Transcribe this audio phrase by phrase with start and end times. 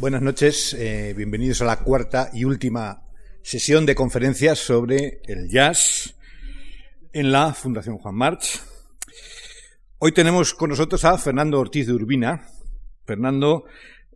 [0.00, 0.72] buenas noches.
[0.78, 3.02] Eh, bienvenidos a la cuarta y última
[3.42, 6.16] sesión de conferencias sobre el jazz
[7.12, 8.62] en la Fundación Juan March.
[9.98, 12.48] Hoy tenemos con nosotros a Fernando Ortiz de Urbina.
[13.04, 13.66] Fernando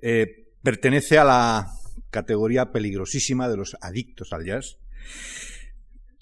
[0.00, 1.70] eh, pertenece a la
[2.10, 4.78] categoría peligrosísima de los adictos al jazz.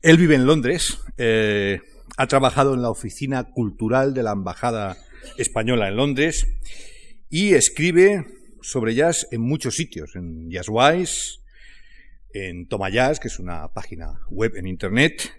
[0.03, 1.81] Él vive en Londres, eh,
[2.17, 4.97] ha trabajado en la oficina cultural de la Embajada
[5.39, 6.49] Española en Londres
[7.31, 11.41] y escribe sobre jazz en muchos sitios, en Jazzwise,
[12.33, 15.33] en Toma Jazz, que es una página web en Internet,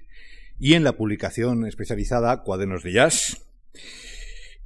[0.59, 3.41] y en la publicación especializada Cuadernos de Jazz.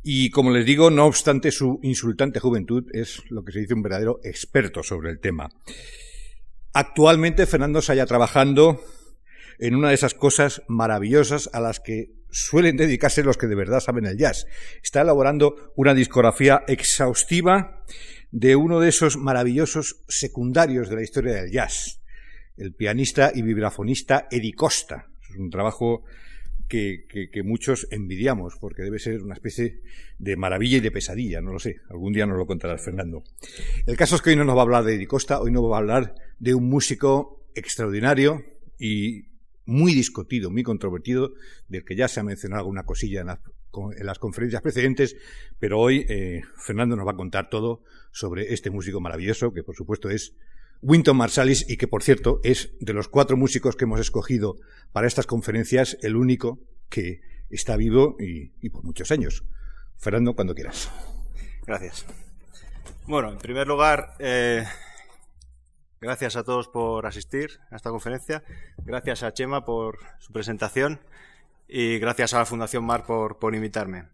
[0.03, 3.81] Y como les digo, no obstante su insultante juventud, es lo que se dice un
[3.81, 5.49] verdadero experto sobre el tema.
[6.73, 8.81] Actualmente Fernando se halla trabajando
[9.59, 13.79] en una de esas cosas maravillosas a las que suelen dedicarse los que de verdad
[13.79, 14.45] saben el jazz.
[14.83, 17.83] Está elaborando una discografía exhaustiva
[18.31, 22.01] de uno de esos maravillosos secundarios de la historia del jazz,
[22.57, 25.07] el pianista y vibrafonista Eddie Costa.
[25.29, 26.03] Es un trabajo
[26.67, 29.81] que, muchos envidiamos, porque debe ser una especie
[30.19, 31.77] de maravilla y de pesadilla, no lo sé.
[31.89, 33.23] Algún día nos lo contará Fernando.
[33.85, 35.63] El caso es que hoy no nos va a hablar de Eddie Costa, hoy nos
[35.63, 38.43] va a hablar de un músico extraordinario
[38.77, 39.27] y
[39.65, 41.33] muy discutido, muy controvertido,
[41.67, 43.39] del que ya se ha mencionado alguna cosilla en, las
[43.71, 45.15] conferencias precedentes,
[45.59, 49.75] pero hoy eh, Fernando nos va a contar todo sobre este músico maravilloso, que por
[49.75, 50.35] supuesto es
[50.81, 54.55] Winton Marsalis y que por cierto es de los cuatro músicos que hemos escogido
[54.91, 56.59] para estas conferencias el único
[56.89, 59.43] que está vivo y, por muchos años.
[59.97, 60.91] Fernando, cuando quieras.
[61.65, 62.05] Gracias.
[63.07, 64.63] Bueno, en primer lugar, eh,
[65.99, 68.43] Gracias a todos por asistir a esta conferencia.
[68.77, 70.99] Gracias a Chema por su presentación
[71.67, 74.05] y gracias a la Fundación Mar por, por invitarme.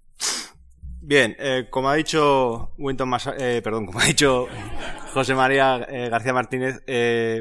[1.02, 4.48] Bien, eh, como ha dicho Winton eh, perdón, como ha dicho
[5.14, 6.82] José María eh, García Martínez,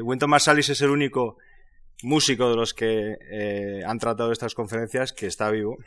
[0.03, 1.37] Winton Marsalis es el único
[2.03, 3.15] músico de los que
[3.85, 5.77] han tratado estas conferencias que está vivo.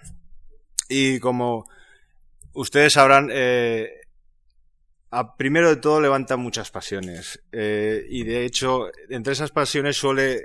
[0.89, 1.67] Y como
[2.55, 3.31] ustedes sabrán,
[5.37, 10.43] primero de todo levanta muchas pasiones eh, y de hecho entre esas pasiones suele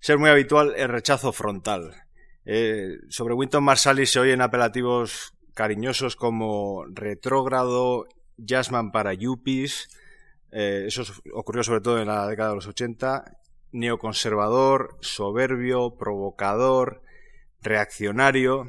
[0.00, 2.03] ser muy habitual el rechazo frontal.
[2.46, 8.06] Eh, sobre Winton Marsalis se oyen apelativos cariñosos como retrógrado,
[8.36, 9.88] jazzman para yuppies,
[10.56, 13.38] eh, eso ocurrió sobre todo en la década de los 80,
[13.72, 17.02] neoconservador, soberbio, provocador,
[17.60, 18.68] reaccionario.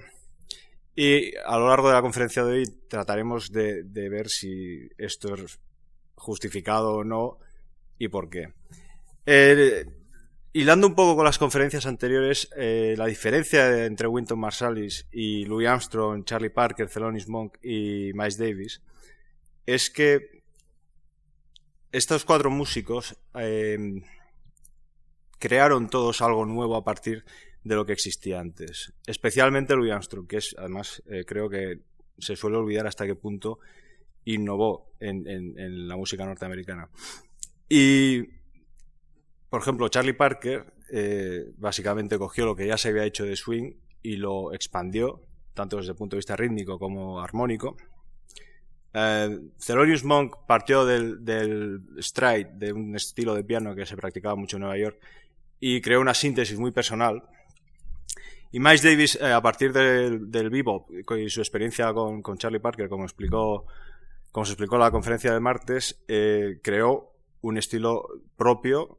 [0.95, 5.59] Y a lo largo de la conferencia de hoy trataremos de, ver si esto es
[6.15, 7.37] justificado o no
[7.99, 8.53] y por qué.
[9.27, 9.85] Eh,
[10.55, 15.67] hilando un poco con las conferencias anteriores, eh, la diferencia entre Winton Marsalis y Louis
[15.67, 18.81] Armstrong, Charlie Parker, Thelonious Monk y Miles Davis
[19.65, 20.43] es que
[21.91, 24.01] estos cuatro músicos eh,
[25.39, 27.25] crearon todos algo nuevo a partir
[27.65, 28.93] de lo que existía antes.
[29.05, 31.81] Especialmente Louis Armstrong, que es, además, eh, creo que
[32.17, 33.59] se suele olvidar hasta qué punto
[34.23, 36.87] innovó en, la música norteamericana.
[37.67, 38.23] Y,
[39.49, 43.73] por ejemplo, Charlie Parker eh, básicamente cogió lo que ya se había hecho de swing
[44.01, 45.21] y lo expandió,
[45.53, 47.75] tanto desde el punto de vista rítmico como armónico.
[48.93, 54.57] Eh, Thelonious Monk partió del, stride, de un estilo de piano que se practicaba mucho
[54.57, 54.99] en Nueva York,
[55.59, 57.23] y creó una síntesis muy personal
[58.55, 62.87] y Miles Davis, eh, a partir del, del bebop y su experiencia con, Charlie Parker,
[62.87, 63.65] como explicó,
[64.33, 68.07] se explicó en la conferencia de martes, eh, creó un estilo
[68.37, 68.97] propio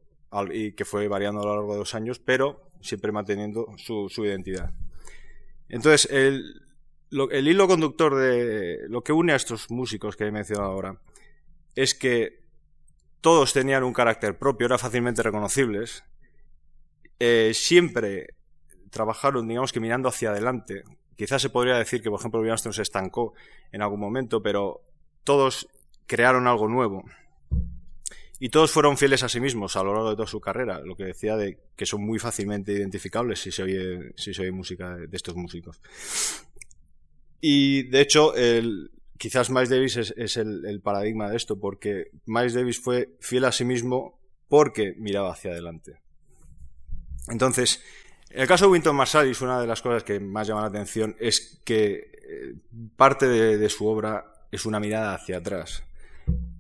[0.52, 4.72] y que fue variando a lo largo de los años, pero siempre manteniendo su, identidad.
[5.68, 6.62] Entonces, el,
[7.30, 11.00] el hilo conductor de lo que une a estos músicos que he mencionado ahora
[11.74, 12.46] es que
[13.20, 16.04] todos tenían un carácter propio, eran fácilmente reconocibles,
[17.18, 18.34] eh, siempre
[18.90, 20.84] trabajaron, digamos que mirando hacia adelante.
[21.16, 23.34] Quizás se podría decir que, por ejemplo, Louis se estancó
[23.72, 24.82] en algún momento, pero
[25.24, 25.68] todos
[26.06, 27.04] crearon algo nuevo.
[28.38, 30.94] Y todos fueron fieles a sí mismos a lo largo de toda su carrera, lo
[30.94, 35.80] que decía de que son muy fácilmente identificables si se oye, música de estos músicos.
[37.40, 42.54] Y de hecho, el, quizás Miles Davis es, el, el, paradigma de esto, porque Miles
[42.54, 46.00] Davis fue fiel a sí mismo porque miraba hacia adelante.
[47.28, 47.82] Entonces,
[48.30, 51.16] en el caso de Winton Marsalis, una de las cosas que más llama la atención
[51.18, 52.54] es que eh,
[52.96, 55.82] parte de, su obra es una mirada hacia atrás.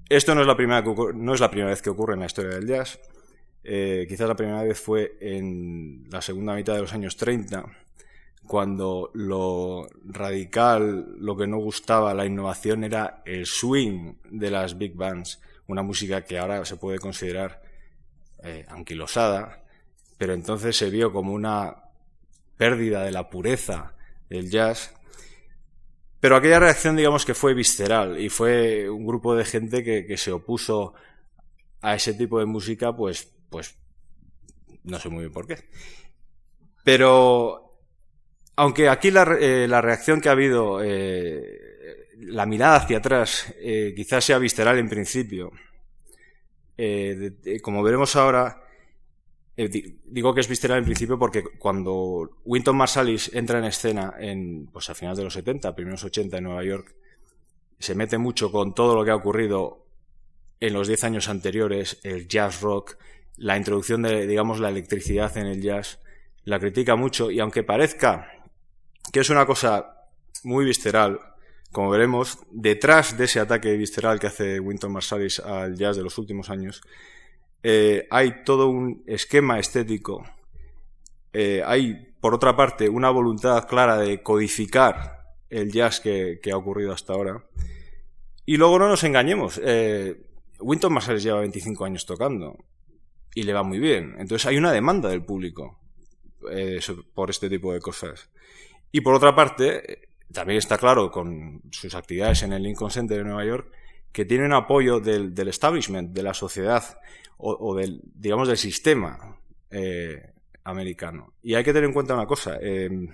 [0.08, 2.52] Esto no es la primera, no es la primera vez que ocurre en la historia
[2.52, 3.00] del jazz.
[3.64, 7.64] Eh, quizás la primera vez fue en la segunda mitad de los años 30,
[8.46, 14.94] cuando lo radical, lo que no gustaba, la innovación era el swing de las big
[14.94, 15.40] bands.
[15.66, 17.60] una música que ahora se puede considerar
[18.44, 19.64] eh, anquilosada,
[20.16, 21.74] pero entonces se vio como una
[22.56, 23.96] pérdida de la pureza
[24.30, 24.94] del jazz.
[26.26, 30.32] Pero aquella reacción, digamos que fue visceral y fue un grupo de gente que, se
[30.32, 30.92] opuso
[31.80, 33.78] a ese tipo de música, pues, pues
[34.82, 35.56] no sé muy bien por qué.
[36.82, 37.78] Pero,
[38.56, 44.24] aunque aquí la, eh, reacción que ha habido, eh, la mirada hacia atrás, eh, quizás
[44.24, 45.52] sea visceral en principio,
[47.62, 48.65] como veremos ahora,
[49.56, 54.90] digo que es visceral en principio porque cuando Winton Marsalis entra en escena en, pues
[54.90, 56.94] a finales de los 70, primeros 80 en Nueva York,
[57.78, 59.86] se mete mucho con todo lo que ha ocurrido
[60.60, 62.96] en los 10 años anteriores, el jazz rock,
[63.36, 66.00] la introducción de, digamos, la electricidad en el jazz,
[66.44, 68.30] la critica mucho y aunque parezca
[69.12, 70.06] que es una cosa
[70.44, 71.20] muy visceral,
[71.72, 76.16] como veremos, detrás de ese ataque visceral que hace Winton Marsalis al jazz de los
[76.18, 76.82] últimos años,
[77.68, 80.24] eh, hay todo un esquema estético,
[81.32, 86.92] eh, hay, por otra parte, una voluntad clara de codificar el jazz que, ha ocurrido
[86.92, 87.44] hasta ahora.
[88.44, 90.14] Y luego no nos engañemos, eh,
[90.60, 92.56] Winton Marsalis lleva 25 años tocando
[93.34, 94.14] y le va muy bien.
[94.20, 95.80] Entonces hay una demanda del público
[96.48, 96.78] eh,
[97.14, 98.30] por este tipo de cosas.
[98.92, 103.24] Y por otra parte, también está claro con sus actividades en el Lincoln Center de
[103.24, 103.72] Nueva York
[104.16, 106.82] que tiene un apoyo del, establishment, de la sociedad
[107.38, 109.38] o, del, digamos, del sistema
[109.70, 110.32] eh,
[110.64, 111.34] americano.
[111.42, 112.58] Y hay que tener en cuenta una cosa.
[112.60, 113.08] Eh,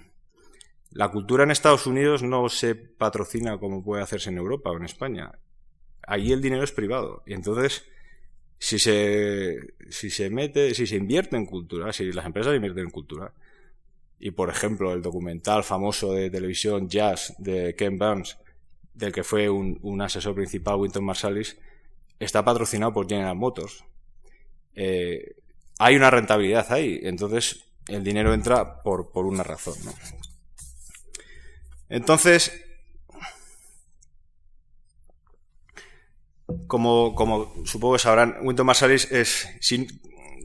[0.90, 4.84] la cultura en Estados Unidos no se patrocina como puede hacerse en Europa o en
[4.84, 5.32] España.
[6.06, 7.22] Allí el dinero es privado.
[7.26, 7.84] Y entonces
[8.62, 12.90] si se, si se mete, si se invierte en cultura, si las empresas invierten en
[12.90, 13.32] cultura,
[14.20, 18.38] y por ejemplo el documental famoso de televisión Jazz de Ken Burns,
[18.94, 21.58] del que fue un, asesor principal Winton Marsalis,
[22.20, 23.84] está patrocinado por General Motors.
[24.74, 25.36] Eh,
[25.78, 29.74] hay una rentabilidad ahí, entonces el dinero entra por, por una razón.
[29.84, 29.92] ¿no?
[31.88, 32.52] Entonces,
[36.66, 39.48] Como, como supongo que sabrán, Winton Marsalis es,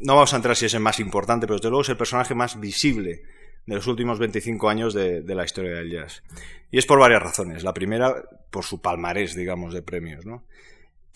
[0.03, 2.35] no vamos a entrar si es el más importante, pero desde luego es el personaje
[2.35, 3.23] más visible
[3.65, 6.23] de los últimos 25 años de, la historia del jazz.
[6.71, 7.63] Y es por varias razones.
[7.63, 10.25] La primera, por su palmarés, digamos, de premios.
[10.25, 10.45] ¿no?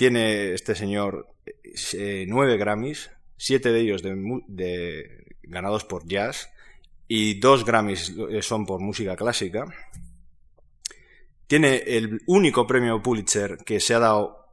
[0.01, 1.27] Tiene este señor
[1.93, 6.51] eh, nueve Grammys, siete de ellos de, ganados por jazz
[7.07, 8.11] y dos Grammys
[8.41, 9.67] son por música clásica.
[11.45, 14.47] Tiene el único premio Pulitzer que se ha dado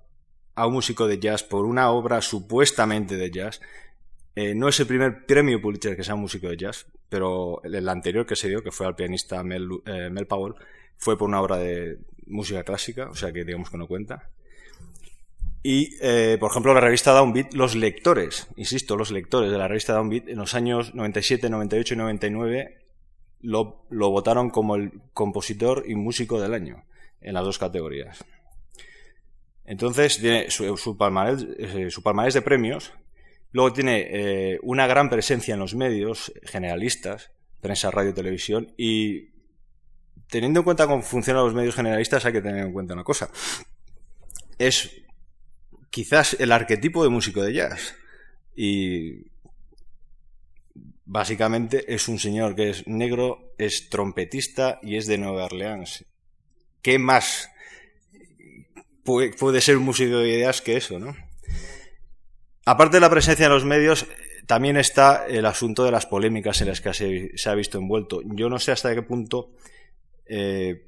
[0.55, 3.63] a un músico de jazz por una obra supuestamente de jazz.
[4.35, 7.89] Eh, no es el primer premio Pulitzer que sea un músico de jazz, pero el
[7.89, 10.57] anterior que se dio, que fue al pianista Mel, eh, Powell,
[10.99, 14.29] fue por una obra de música clásica, o sea que digamos que no cuenta.
[15.63, 19.95] Y, eh, por ejemplo, la revista Downbeat, los lectores, insisto, los lectores de la revista
[19.95, 22.79] Downbeat, en los años 97, 98 y 99,
[23.41, 26.85] lo, lo votaron como el compositor y músico del año,
[27.21, 28.25] en las dos categorías.
[29.65, 32.93] Entonces tiene su, su, palmarés, eh, su palmarés de premios,
[33.53, 39.31] luego tiene eh, una gran presencia en los medios generalistas, prensa, radio, televisión, y
[40.31, 43.29] teniendo en cuenta cómo funcionan los medios generalistas hay que tener en cuenta una cosa.
[44.59, 45.03] Es
[45.91, 47.95] quizás el arquetipo de músico de jazz.
[48.55, 49.27] Y
[51.05, 56.05] básicamente es un señor que es negro, es trompetista y es de Nueva Orleans.
[56.83, 57.51] ¿Qué más
[59.05, 61.17] puede, ser un músico de ideas que eso, ¿no?
[62.65, 64.07] Aparte de la presencia en los medios,
[64.47, 68.21] también está el asunto de las polémicas en las que se, ha visto envuelto.
[68.25, 69.53] Yo no sé hasta qué punto
[70.27, 70.88] eh,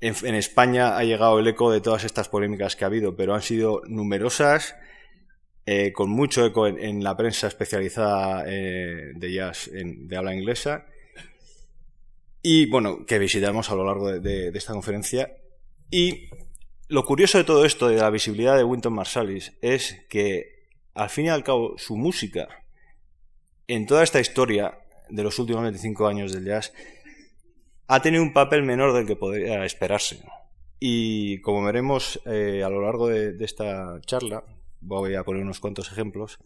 [0.00, 3.42] en, España ha llegado el eco de todas estas polémicas que ha habido, pero han
[3.42, 4.76] sido numerosas,
[5.66, 10.86] eh, con mucho eco en, la prensa especializada eh, de jazz de habla inglesa,
[12.42, 15.36] y bueno, que visitamos a lo largo de esta conferencia.
[15.90, 16.28] Y
[16.88, 21.26] lo curioso de todo esto, de la visibilidad de Winton Marsalis, es que, al fin
[21.26, 22.48] y al cabo, su música,
[23.66, 24.78] en toda esta historia
[25.10, 26.72] de los últimos 25 años del jazz,
[27.88, 30.22] ha tenido un papel menor del que podría esperarse.
[30.78, 34.44] Y como veremos eh, a lo largo de, esta charla,
[34.80, 36.38] voy a poner unos cuantos ejemplos,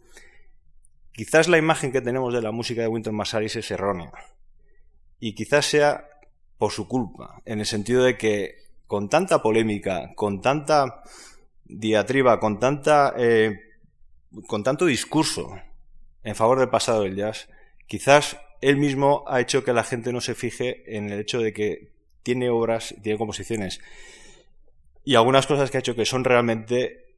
[1.11, 4.11] quizás la imagen que tenemos de la música de Winton Marsalis es errónea.
[5.19, 6.07] Y quizás sea
[6.57, 8.55] por su culpa, en el sentido de que
[8.87, 11.03] con tanta polémica, con tanta
[11.65, 13.59] diatriba, con tanta eh,
[14.47, 15.55] con tanto discurso
[16.23, 17.49] en favor del pasado del jazz,
[17.87, 18.37] quizás
[18.69, 21.91] él mismo ha hecho que la gente no se fije en el hecho de que
[22.23, 23.81] tiene obras, tiene composiciones
[25.03, 27.17] y algunas cosas que ha hecho que son realmente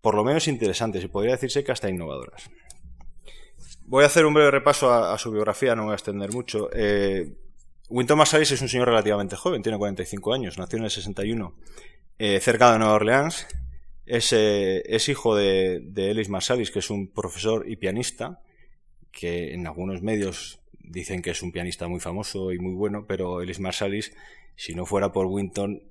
[0.00, 2.50] por lo menos interesantes y podría decirse que hasta innovadoras.
[3.84, 6.70] Voy a hacer un breve repaso a, su biografía, no me voy a extender mucho.
[6.72, 7.36] Eh,
[7.88, 11.54] Winton Marsalis es un señor relativamente joven, tiene 45 años, nació en el 61,
[12.18, 13.46] eh, cerca de Nueva Orleans.
[14.06, 18.40] Es, eh, es hijo de, de, Ellis Marsalis, que es un profesor y pianista,
[19.12, 20.60] que en algunos medios
[20.90, 24.12] dicen que es un pianista muy famoso y muy bueno, pero Ellis Marsalis,
[24.56, 25.82] si no fuera por Winton,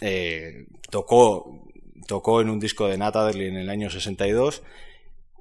[0.00, 1.68] eh, tocó,
[2.06, 4.62] tocó en un disco de Nat Adderley en el año 62,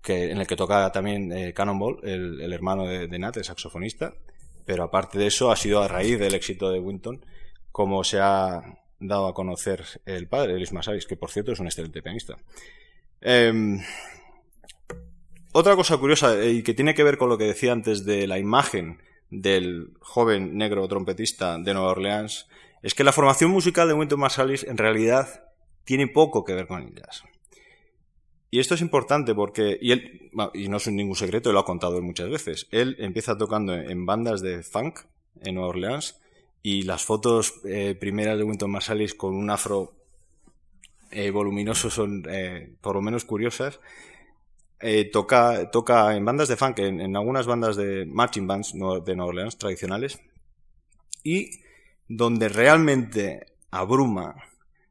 [0.02, 3.44] que, en el que toca también eh, Cannonball, el, el hermano de, de, Nat, el
[3.44, 4.14] saxofonista.
[4.66, 7.24] Pero aparte de eso, ha sido a raíz del éxito de Winton
[7.72, 8.62] como se ha
[9.00, 12.38] dado a conocer el padre, Ellis Marsalis, que por cierto es un excelente pianista.
[13.20, 13.78] Eh,
[15.58, 18.28] otra cosa curiosa eh, y que tiene que ver con lo que decía antes de
[18.28, 22.48] la imagen del joven negro trompetista de Nueva Orleans
[22.84, 25.46] es que la formación musical de Wynton Marsalis en realidad
[25.86, 27.24] tiene poco que ver con el jazz.
[28.52, 32.02] Y esto es importante porque, y, él, y no es ningún secreto, lo ha contado
[32.02, 35.00] muchas veces, él empieza tocando en bandas de funk
[35.42, 36.20] en Nueva Orleans
[36.64, 39.94] y las fotos eh, primeras de Wynton Marsalis con un afro
[41.12, 43.80] eh, voluminoso son eh, por lo menos curiosas
[44.88, 49.26] eh, toca, toca en bandas de funk, en, algunas bandas de marching bands de Nueva
[49.26, 50.22] Orleans tradicionales,
[51.24, 51.50] y
[52.08, 54.36] donde realmente abruma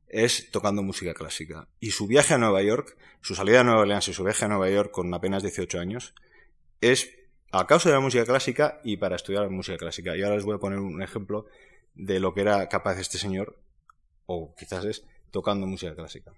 [0.08, 1.68] es tocando música clásica.
[1.78, 4.48] Y su viaje a Nueva York, su salida a Nueva Orleans y su viaje a
[4.48, 6.12] Nueva York con apenas 18 años,
[6.80, 7.14] es
[7.52, 10.16] a causa de la música clásica y para estudiar música clásica.
[10.16, 11.46] Y ahora les voy a poner un ejemplo
[11.94, 13.60] de lo que era capaz este señor,
[14.26, 16.32] o quizás es tocando música clásica.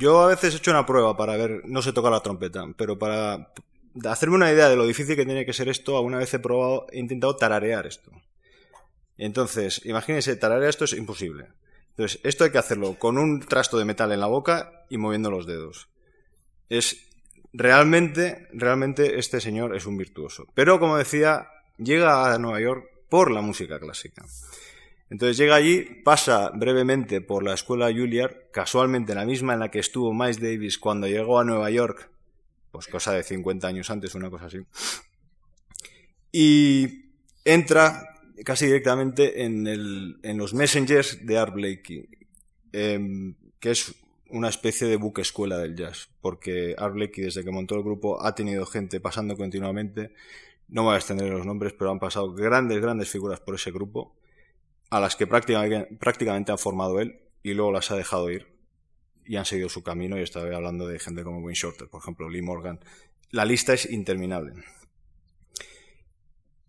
[0.00, 2.98] Yo a veces he hecho una prueba para ver, no sé tocar la trompeta, pero
[2.98, 3.52] para
[4.04, 6.86] hacerme una idea de lo difícil que tiene que ser esto, alguna vez he probado,
[6.90, 8.10] he intentado tararear esto.
[9.18, 11.48] Entonces, imagínense, tararear esto es imposible.
[11.90, 15.30] Entonces, esto hay que hacerlo con un trasto de metal en la boca y moviendo
[15.30, 15.88] los dedos.
[16.70, 17.06] Es
[17.52, 20.46] realmente, realmente este señor es un virtuoso.
[20.54, 24.24] Pero, como decía, llega a Nueva York por la música clásica.
[25.10, 29.80] Entonces llega allí, pasa brevemente por la escuela Juilliard, casualmente la misma en la que
[29.80, 32.08] estuvo Miles Davis cuando llegó a Nueva York,
[32.70, 34.58] pues cosa de 50 años antes, una cosa así.
[36.30, 37.10] Y
[37.44, 38.14] entra
[38.44, 42.08] casi directamente en, los Messengers de Art Blakey,
[42.72, 43.92] eh, que es
[44.28, 48.24] una especie de buque escuela del jazz, porque Art Blakey desde que montó el grupo
[48.24, 50.12] ha tenido gente pasando continuamente,
[50.68, 53.72] no me voy a extender los nombres, pero han pasado grandes, grandes figuras por ese
[53.72, 54.19] grupo
[54.90, 58.46] a las que prácticamente, prácticamente ha formado él y luego las ha dejado ir
[59.24, 62.28] y han seguido su camino y estaba hablando de gente como Wayne Shorter, por ejemplo,
[62.28, 62.80] Lee Morgan.
[63.30, 64.54] La lista es interminable.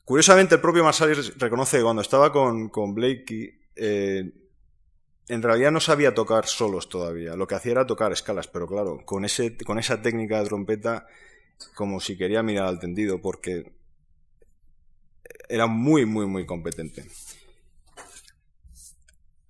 [0.06, 4.32] Curiosamente, el propio Marsalis reconoce que cuando estaba con, con Blakey, eh,
[5.28, 7.36] en realidad no sabía tocar solos todavía.
[7.36, 11.08] Lo que hacía era tocar escalas, pero claro, con, ese, con esa técnica de trompeta,
[11.76, 13.72] como si quería mirar al tendido, porque
[15.48, 17.06] era muy, muy, muy competente.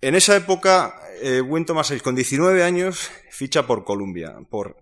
[0.02, 4.76] En esa época, eh, Wynton Marsalis, con 19 años, ficha por Columbia, por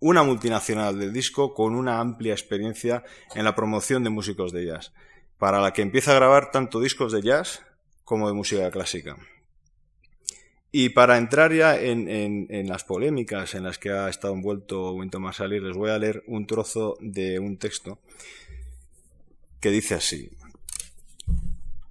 [0.00, 4.94] una multinacional del disco con una amplia experiencia en la promoción de músicos de jazz,
[5.36, 7.60] para la que empieza a grabar tanto discos de jazz
[8.02, 9.14] como de música clásica.
[10.72, 15.62] Y para entrar ya en, las polémicas en las que ha estado envuelto Wynton Marsalis,
[15.62, 17.98] les voy a leer un trozo de un texto
[19.60, 20.30] que dice así.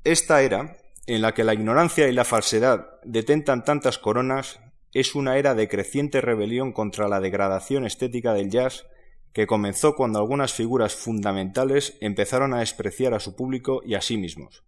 [0.04, 4.60] Esta era, en la que la ignorancia y la falsedad detentan tantas coronas,
[4.94, 8.86] es una era de creciente rebelión contra la degradación estética del jazz
[9.34, 14.18] que comenzó cuando algunas figuras fundamentales empezaron a despreciar a su público y a sí
[14.18, 14.64] mismos.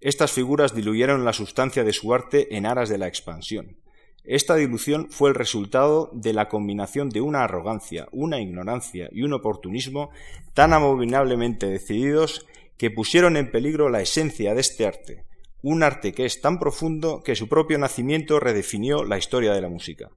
[0.00, 3.78] Estas figuras diluyeron la sustancia de su arte en aras de la expansión.
[4.24, 9.32] Esta dilución fue el resultado de la combinación de una arrogancia, una ignorancia y un
[9.32, 10.10] oportunismo
[10.52, 15.24] tan abominablemente decididos que pusieron en peligro la esencia de este arte,
[15.62, 19.68] un arte que es tan profundo que su propio nacimiento redefinió la historia de la
[19.68, 20.10] música.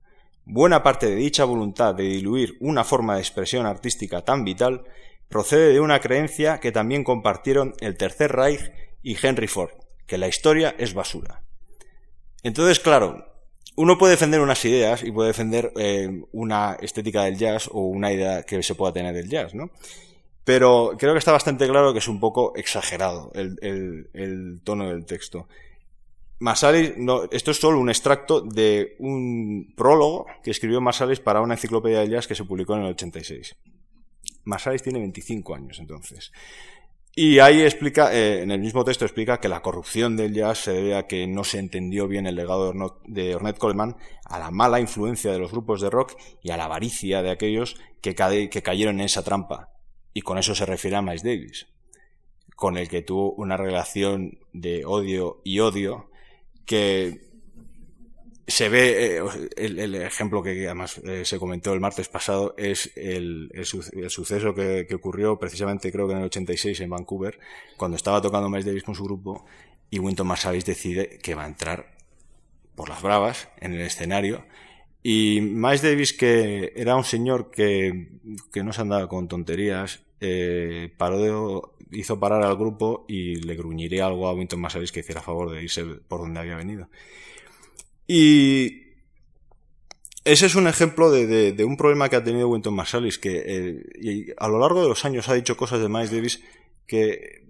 [0.45, 4.83] Buena parte de dicha voluntad de diluir una forma de expresión artística tan vital
[5.29, 8.71] procede de una creencia que también compartieron el Tercer Reich
[9.01, 9.71] y Henry Ford,
[10.05, 11.43] que la historia es basura.
[12.43, 13.25] Entonces, claro,
[13.75, 18.11] uno puede defender unas ideas y puede defender eh, una estética del jazz o una
[18.11, 19.71] idea que se pueda tener del jazz, ¿no?
[20.43, 25.47] Pero creo que está bastante claro que es un poco exagerado el, tono del texto.
[26.39, 31.53] Masalis, no, esto es solo un extracto de un prólogo que escribió Masalis para una
[31.53, 33.55] enciclopedia del jazz que se publicó en el 86.
[34.45, 36.31] Masalis tiene 25 años entonces.
[37.13, 40.71] Y ahí explica, eh, en el mismo texto explica que la corrupción del jazz se
[40.71, 42.73] debe a que no se entendió bien el legado
[43.05, 46.65] de Ornette Coleman, a la mala influencia de los grupos de rock y a la
[46.65, 49.70] avaricia de aquellos que, que cayeron en esa trampa.
[50.13, 51.67] Y con eso se refiere a Miles Davis,
[52.55, 56.09] con el que tuvo una relación de odio y odio
[56.65, 57.31] que
[58.47, 59.23] se ve eh,
[59.55, 65.39] el, ejemplo que además eh, se comentó el martes pasado es el, suceso que, ocurrió
[65.39, 67.39] precisamente creo que en el 86 en Vancouver
[67.77, 69.45] cuando estaba tocando Miles Davis con su grupo
[69.89, 71.95] y Winton Marsalis decide que va a entrar
[72.75, 74.45] por las bravas en el escenario
[75.03, 78.09] y Miles Davis que era un señor que,
[78.63, 84.27] no se andaba con tonterías eh, paró hizo parar al grupo y le gruñiría algo
[84.27, 86.87] a Winton Marsalis que hiciera favor de irse por donde había venido.
[88.07, 88.83] Y
[90.23, 94.47] ese es un ejemplo de, un problema que ha tenido Winton Marsalis, que eh, a
[94.47, 96.41] lo largo de los años ha dicho cosas de Miles Davis
[96.85, 97.41] que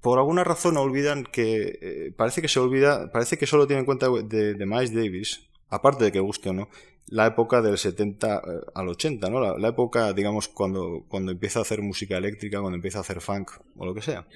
[0.00, 3.86] por alguna razón olvidan que eh, parece que se olvida, parece que solo tiene en
[3.86, 6.68] cuenta de, Miles Davis, aparte de que guste o no,
[7.06, 8.40] la época del 70 eh,
[8.74, 9.58] al 80, ¿no?
[9.58, 13.52] La, época, digamos, cuando, cuando empieza a hacer música eléctrica, cuando empieza a hacer funk
[13.76, 14.26] o lo que sea.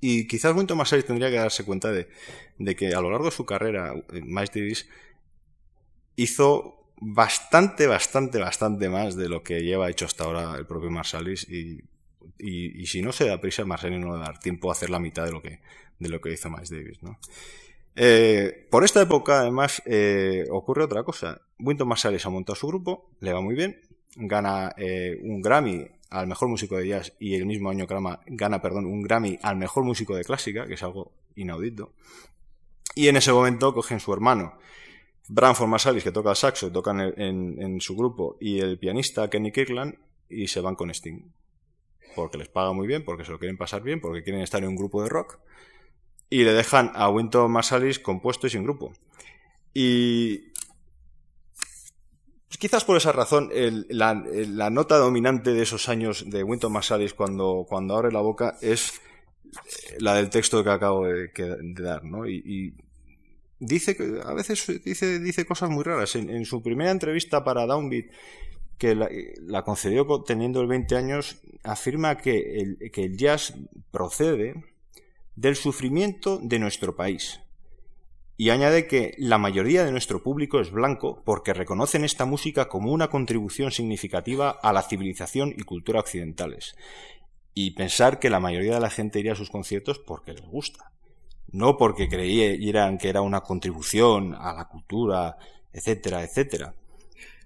[0.00, 2.06] Y quizás Winton Marsalis tendría que darse cuenta de,
[2.76, 4.88] que a lo largo de su carrera, eh, Miles Davis
[6.16, 11.48] hizo bastante, bastante, bastante más de lo que lleva hecho hasta ahora el propio Marsalis
[11.48, 11.82] y,
[12.38, 14.90] y, si no se da prisa, Marsalis no le va a dar tiempo a hacer
[14.90, 15.60] la mitad de lo que,
[15.98, 17.18] de lo que hizo Miles Davis, ¿no?
[17.96, 21.42] Eh, por esta época, además, eh, ocurre otra cosa.
[21.58, 23.80] Winton Marsalis ha montado su grupo, le va muy bien,
[24.16, 24.74] gana
[25.22, 29.02] un Grammy al mejor músico de jazz y el mismo año gana, gana perdón, un
[29.02, 31.92] Grammy al mejor músico de clásica, que es algo inaudito.
[32.94, 34.58] Y en ese momento cogen su hermano,
[35.28, 39.52] Branford Marsalis, que toca el saxo, tocan en, en, su grupo, y el pianista Kenny
[39.52, 39.96] Kirkland,
[40.28, 41.32] y se van con Sting.
[42.14, 44.68] Porque les paga muy bien, porque se lo quieren pasar bien, porque quieren estar en
[44.68, 45.38] un grupo de rock.
[46.30, 48.92] Y le dejan a Winton Marsalis compuesto y sin grupo.
[49.72, 50.52] Y
[52.58, 53.50] Quizás por esa razón,
[53.88, 59.00] la, nota dominante de esos años de Winton Marsalis cuando, cuando abre la boca es
[59.44, 61.30] eh, la del texto que acabo de,
[61.74, 62.26] dar, ¿no?
[62.28, 62.74] Y,
[63.58, 66.16] dice que a veces dice, dice cosas muy raras.
[66.16, 68.06] En, su primera entrevista para Downbeat,
[68.78, 73.54] que la, concedió teniendo el 20 años, afirma que el, que el jazz
[73.90, 74.54] procede
[75.36, 77.40] del sufrimiento de nuestro país
[78.36, 82.90] y añade que la mayoría de nuestro público es blanco porque reconocen esta música como
[82.90, 86.74] una contribución significativa a la civilización y cultura occidentales.
[87.54, 90.90] Y pensar que la mayoría de la gente iría a sus conciertos porque les gusta,
[91.52, 95.36] no porque creyeran que era una contribución a la cultura,
[95.72, 96.74] etcétera, etcétera.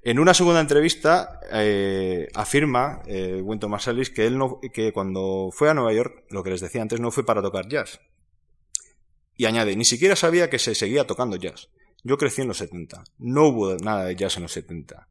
[0.08, 5.74] En una segunda entrevista eh, afirma eh, Marsalis que él no, que cuando fue a
[5.74, 8.00] Nueva York, lo que les decía antes, no fue para tocar jazz,
[9.36, 11.68] y añade, ni siquiera sabía que se seguía tocando jazz.
[12.04, 13.04] Yo crecí en los 70.
[13.18, 15.08] No hubo nada de jazz en los 70.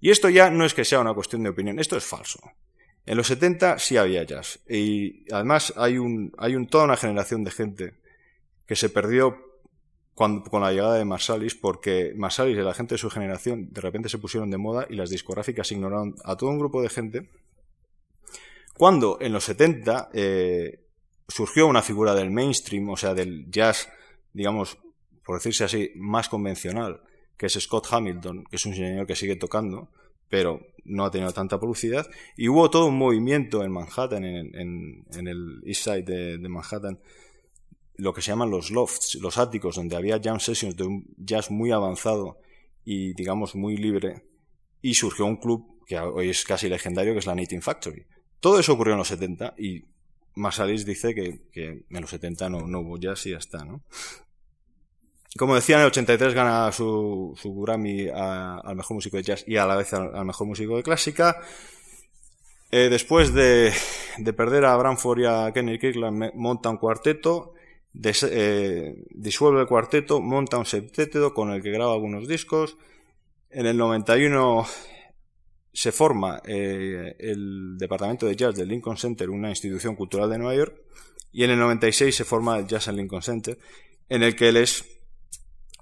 [0.00, 2.38] Y esto ya no es que sea una cuestión de opinión, esto es falso.
[3.06, 4.60] En los 70 sí había jazz.
[4.68, 7.94] Y además hay, un, hay un, toda una generación de gente
[8.68, 9.47] que se perdió
[10.18, 14.08] con la llegada de Marsalis porque Marsalis y la gente de su generación de repente
[14.08, 17.30] se pusieron de moda y las discográficas ignoraron a todo un grupo de gente.
[18.76, 20.10] Cuando en los 70
[21.28, 23.88] surgió una figura del mainstream, o sea, del jazz,
[24.32, 24.78] digamos,
[25.24, 27.02] por decirse así, más convencional,
[27.36, 29.90] que es Scott Hamilton, que es un señor que sigue tocando,
[30.28, 32.06] pero no ha tenido tanta publicidad.
[32.36, 36.98] Y hubo todo un movimiento en Manhattan, en, el East Side de, Manhattan,
[37.98, 41.50] lo que se llaman los lofts, los áticos, donde había jam sessions de un jazz
[41.50, 42.38] muy avanzado
[42.84, 44.22] y, digamos, muy libre.
[44.80, 48.06] Y surgió un club que hoy es casi legendario, que es la Knitting Factory.
[48.40, 49.84] Todo eso ocurrió en los 70 y
[50.36, 53.82] Marsalis dice que, en los 70 no, no, hubo jazz y ya está, ¿no?
[55.36, 59.56] Como decía, en el 83 gana su, su Grammy al mejor músico de jazz y
[59.56, 61.40] a la vez al, mejor músico de clásica.
[62.70, 63.72] Eh, después de,
[64.18, 67.54] de, perder a Branford y a Kenny Kirkland, monta un cuarteto,
[67.94, 72.76] eh, disuelve el cuarteto, monta un septeto con el que graba algunos discos.
[73.50, 74.66] En el 91
[75.72, 80.54] se forma eh, el departamento de jazz del Lincoln Center, una institución cultural de Nueva
[80.54, 80.82] York,
[81.32, 83.58] y en el 96 se forma el Jazz and Lincoln Center,
[84.08, 84.84] en el que él es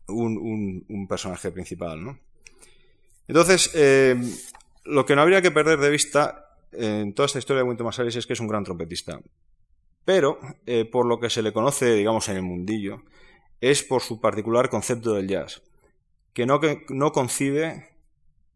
[0.08, 2.18] un, personaje principal.
[3.28, 4.16] Entonces, eh,
[4.84, 8.16] lo que no habría que perder de vista en toda esta historia de Wynton Marsalis
[8.16, 9.20] es que es un gran trompetista.
[10.06, 13.02] Pero, eh, por lo que se le conoce, digamos, en el mundillo,
[13.60, 15.62] es por su particular concepto del jazz,
[16.32, 17.90] que no, que no concibe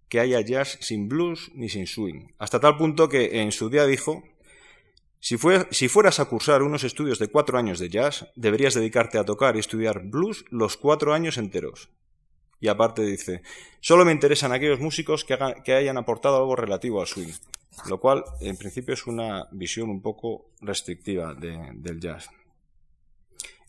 [0.08, 2.28] que haya jazz sin blues ni sin swing.
[2.38, 4.22] Hasta tal punto que en su día dijo,
[5.18, 9.56] si, fueras a cursar unos estudios de cuatro años de jazz, deberías dedicarte a tocar
[9.56, 11.90] y estudiar blues los cuatro años enteros.
[12.60, 13.42] Y aparte dice,
[13.80, 17.32] solo me interesan aquellos músicos que hayan aportado algo relativo al swing,
[17.88, 22.28] lo cual en principio es una visión un poco restrictiva del jazz.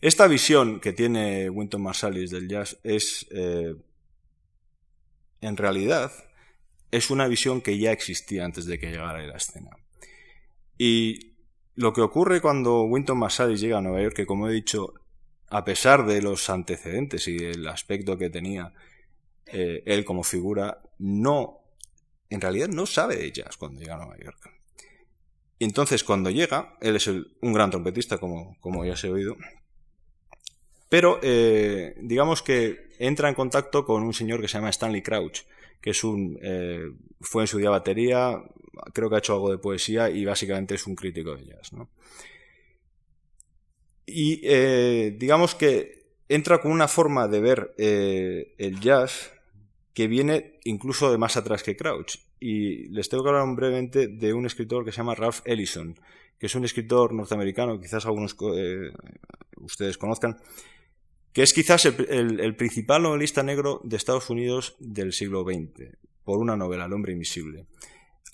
[0.00, 3.74] Esta visión que tiene Winton Marsalis del jazz es, eh,
[5.40, 6.10] en realidad,
[6.90, 9.70] es una visión que ya existía antes de que llegara a la escena.
[10.76, 11.34] Y
[11.76, 14.92] lo que ocurre cuando Winton Marsalis llega a Nueva York, que como he dicho,
[15.48, 18.72] a pesar de los antecedentes y del aspecto que tenía
[19.46, 21.61] eh, él como figura, no,
[22.34, 24.50] en realidad no sabe de jazz cuando llega a Nueva York.
[25.58, 29.36] Y entonces cuando llega, él es un gran trompetista, como, como ya se ha oído,
[30.92, 35.44] pero eh, digamos que entra en contacto con un señor que se llama Stanley Crouch,
[35.80, 36.82] que es un, eh,
[37.20, 38.42] fue en su día batería,
[38.92, 41.70] creo que ha hecho algo de poesía y básicamente es un crítico de jazz.
[44.04, 49.32] Y eh, digamos que entra con una forma de ver el jazz
[49.94, 52.16] que viene incluso de más atrás que Crouch.
[52.40, 55.94] Y les tengo que hablar brevemente de un escritor que se llama Ralph Ellison,
[56.38, 58.36] que es un escritor norteamericano, quizás algunos
[59.60, 60.36] ustedes conozcan,
[61.32, 66.56] que es quizás el, principal novelista negro de Estados Unidos del siglo XX, por una
[66.56, 67.66] novela, El hombre invisible.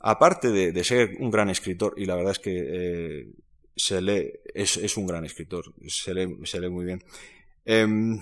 [0.00, 3.28] Aparte de, ser un gran escritor, y la verdad es que eh,
[3.76, 7.02] se lee, es, un gran escritor, se lee, muy bien.
[7.64, 8.20] Em,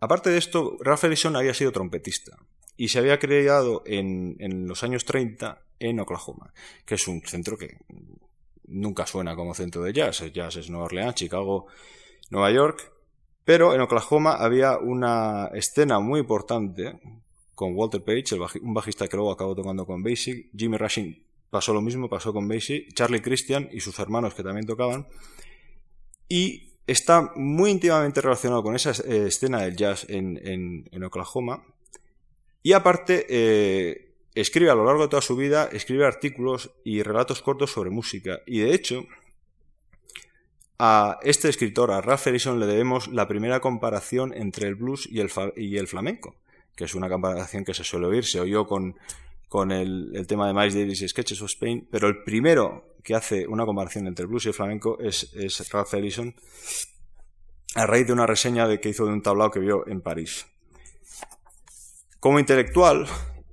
[0.00, 2.36] aparte de esto, Ralph Ellison había sido trompetista
[2.76, 6.52] y se había creado en, los años 30 en Oklahoma,
[6.84, 7.78] que es un centro que
[8.66, 10.22] nunca suena como centro de jazz.
[10.32, 11.66] Jazz es Nueva Orleans, Chicago,
[12.30, 12.92] Nueva York,
[13.44, 16.98] pero en Oklahoma había una escena muy importante
[17.54, 20.50] con Walter Page, un bajista que luego acabó tocando con Basie.
[20.54, 22.88] Jimmy Rushing pasó lo mismo, pasó con Basie.
[22.92, 25.06] Charlie Christian y sus hermanos que también tocaban.
[26.28, 31.64] Y está muy íntimamente relacionado con esa eh, escena del jazz en, Oklahoma.
[32.62, 37.42] Y aparte, eh, escribe a lo largo de toda su vida, escribe artículos y relatos
[37.42, 38.40] cortos sobre música.
[38.46, 39.06] Y de hecho,
[40.78, 45.20] a este escritor, a Ralph Ellison, le debemos la primera comparación entre el blues y
[45.20, 46.36] el, y el flamenco,
[46.74, 48.96] que es una comparación que se suele oír, se oyó con,
[49.48, 53.46] con el, tema de Miles Davis y Sketches of Spain, pero el primero que hace
[53.46, 56.34] una comparación entre el blues y el flamenco es, es Ralph Ellison,
[57.76, 60.44] a raíz de una reseña de que hizo de un tablao que vio en París.
[62.18, 63.06] Como intelectual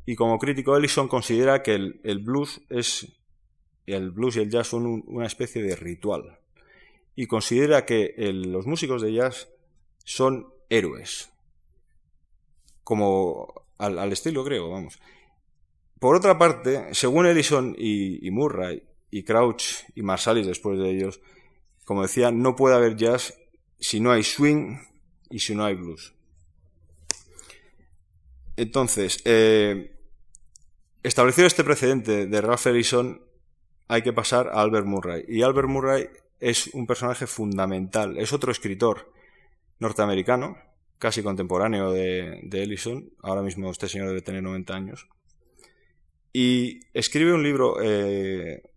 [0.08, 3.16] y como crítico, Ellison considera que el, blues es
[3.86, 6.40] el blues y el jazz son una especie de ritual
[7.16, 9.50] y considera que los músicos de jazz
[10.04, 11.30] son héroes.
[12.84, 15.00] Como al, estilo griego, vamos.
[16.00, 18.82] Por otra parte, según Ellison y, Murray,
[19.14, 21.22] y Crouch y Marsalis después de ellos,
[21.86, 23.38] como decía, no puede haber jazz
[23.80, 24.80] si no hay swing
[25.30, 26.16] y si no hay blues.
[28.58, 29.96] Entonces, eh,
[31.04, 33.22] establecido este precedente de Ralph Ellison,
[33.88, 35.26] hay que pasar a Albert Murray.
[35.28, 38.18] Y Albert Murray es un personaje fundamental.
[38.18, 39.14] Es otro escritor
[39.78, 40.58] norteamericano,
[40.98, 43.12] casi contemporáneo de, Ellison.
[43.22, 45.08] Ahora mismo este señor debe tener 90 años.
[46.32, 48.73] Y escribe un libro eh,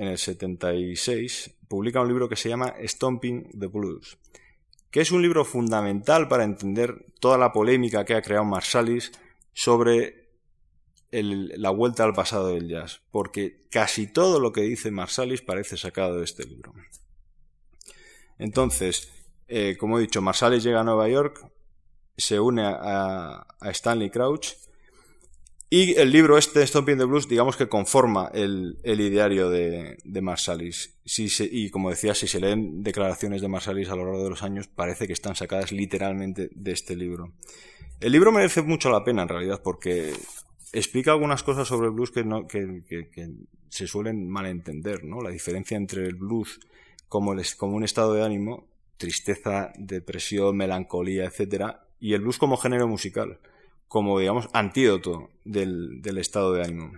[0.00, 4.16] en el 76, publica un libro que se llama Stomping the Blues,
[4.90, 9.12] que es un libro fundamental para entender toda la polémica que ha creado Marsalis
[9.52, 10.30] sobre
[11.10, 16.16] la vuelta al pasado del jazz, porque casi todo lo que dice Marsalis parece sacado
[16.16, 16.72] de este libro.
[18.38, 19.12] Entonces,
[19.48, 21.46] eh, como he dicho, Marsalis llega a Nueva York,
[22.16, 24.54] se une a, Stanley Crouch
[25.72, 30.98] Y el libro este, Stomping the Blues, digamos que conforma el, ideario de, de Marsalis.
[31.16, 34.66] Y como decía, si se leen declaraciones de Marsalis a lo largo de los años,
[34.66, 37.34] parece que están sacadas literalmente de este libro.
[38.00, 40.12] El libro merece mucho la pena, en realidad, porque
[40.72, 42.82] explica algunas cosas sobre el blues que, no, que,
[43.68, 45.20] se suelen malentender, ¿no?
[45.20, 46.58] La diferencia entre el blues
[47.08, 52.88] como, como un estado de ánimo, tristeza, depresión, melancolía, etcétera, y el blues como género
[52.88, 53.38] musical
[53.90, 56.92] como, digamos, antídoto del, estado de ánimo.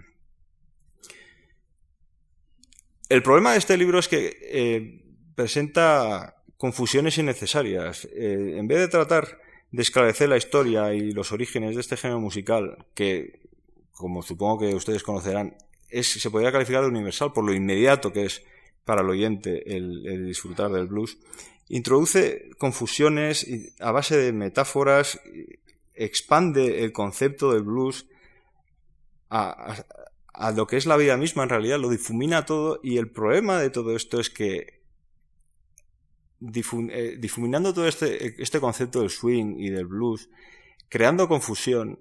[3.09, 5.03] El problema de este libro es que eh,
[5.35, 8.07] presenta confusiones innecesarias.
[8.13, 12.21] Eh, en vez de tratar de esclarecer la historia y los orígenes de este género
[12.21, 13.41] musical, que,
[13.93, 15.57] como supongo que ustedes conocerán,
[15.89, 18.43] es, se podría calificar de universal por lo inmediato que es
[18.85, 21.17] para el oyente el disfrutar del blues,
[21.71, 23.47] introduce confusiones
[23.81, 25.19] a base de metáforas
[25.95, 28.07] expande el concepto del blues
[29.31, 29.85] a,
[30.55, 33.71] lo que es la vida misma en realidad, lo difumina todo y el problema de
[33.71, 34.83] todo esto es que
[36.41, 40.29] eh, difuminando todo este, este concepto del swing y del blues,
[40.89, 42.01] creando confusión,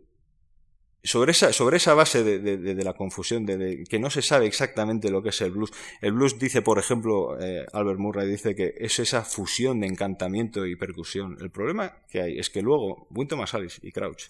[1.04, 5.24] sobre esa, sobre esa base de, la confusión, de, que no se sabe exactamente lo
[5.24, 5.72] que es el blues.
[6.02, 10.66] El blues dice, por ejemplo, eh, Albert Murray dice que es esa fusión de encantamiento
[10.66, 11.38] y percusión.
[11.42, 14.28] El problema que hay es que luego Wynton Marsalis y Crouch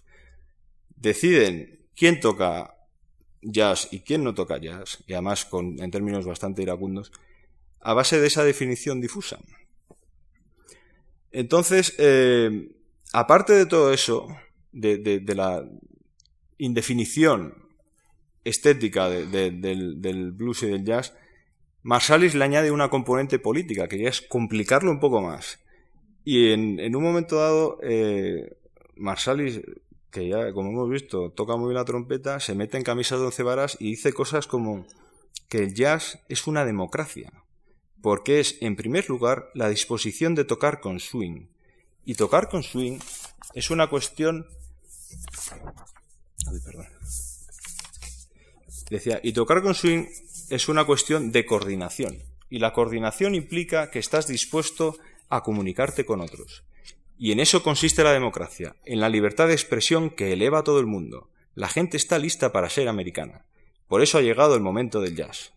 [0.95, 2.75] deciden quién toca
[3.41, 7.11] jazz y quién no toca jazz, y además con, en términos bastante iracundos,
[7.81, 9.39] a base de esa definición difusa.
[11.31, 12.71] Entonces, eh,
[13.13, 14.27] aparte de todo eso,
[14.71, 15.65] de, la,
[16.61, 17.55] indefinición
[18.43, 21.13] estética del, blues y del jazz,
[21.83, 25.59] Marsalis le añade una componente política, que ya es complicarlo un poco más.
[26.23, 28.57] Y en, un momento dado, eh,
[28.95, 29.61] Marsalis,
[30.11, 33.25] que ya, como hemos visto, toca muy bien la trompeta, se mete en camisa de
[33.25, 34.85] once varas y dice cosas como
[35.49, 37.31] que el jazz es una democracia,
[38.03, 41.47] porque es, en primer lugar, la disposición de tocar con swing.
[42.05, 42.99] Y tocar con swing
[43.55, 44.45] es una cuestión
[48.89, 50.05] Decía, y tocar con swing
[50.49, 52.17] es una cuestión de coordinación.
[52.49, 54.97] Y la coordinación implica que estás dispuesto
[55.29, 56.63] a comunicarte con otros.
[57.17, 60.79] Y en eso consiste la democracia, en la libertad de expresión que eleva a todo
[60.79, 61.29] el mundo.
[61.55, 63.45] La gente está lista para ser americana.
[63.87, 65.53] Por eso ha llegado el momento del jazz.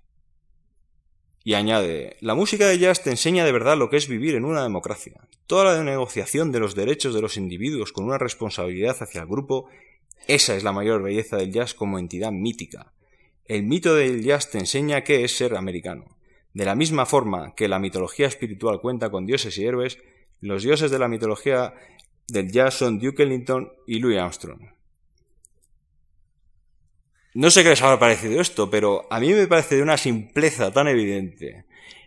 [1.42, 4.44] Y añade, la música de jazz te enseña de verdad lo que es vivir en
[4.44, 5.20] una democracia.
[5.46, 9.68] Toda la negociación de los derechos de los individuos con una responsabilidad hacia el grupo
[10.26, 12.92] esa es la mayor belleza del jazz como entidad mítica.
[13.46, 16.16] El mito del jazz te enseña qué es ser americano.
[16.54, 19.98] De la misma forma que la mitología espiritual cuenta con dioses y héroes,
[20.40, 21.74] los dioses de la mitología
[22.28, 24.60] del jazz son Duke Ellington y Louis Armstrong.
[27.34, 30.72] No sé qué les habrá parecido esto, pero a mí me parece de una simpleza
[30.72, 31.66] tan evidente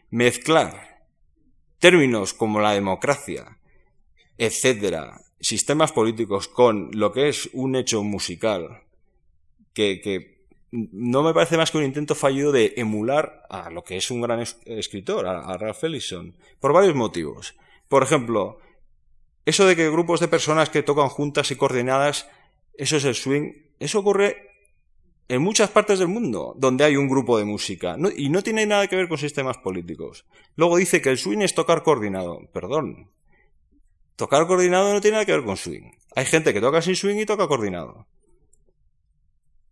[0.10, 1.06] mezclar
[1.80, 3.60] términos como la democracia,
[4.38, 8.84] etcétera, sistemas políticos con lo que es un hecho musical
[9.74, 10.38] que,
[10.72, 14.22] no me parece más que un intento fallido de emular a lo que es un
[14.22, 17.56] gran escritor, a, Ralph Ellison, por varios motivos.
[17.88, 18.60] Por ejemplo,
[19.46, 22.28] eso de que grupos de personas que tocan juntas y coordinadas,
[22.74, 24.48] eso es el swing, eso ocurre
[25.30, 28.88] en muchas partes del mundo donde hay un grupo de música y no tiene nada
[28.88, 30.26] que ver con sistemas políticos.
[30.56, 32.50] Luego dice que el swing es tocar coordinado.
[32.54, 33.10] Perdón,
[34.18, 35.92] Tocar coordinado no tiene nada que ver con swing.
[36.16, 38.08] Hay gente que toca sin swing y toca coordinado.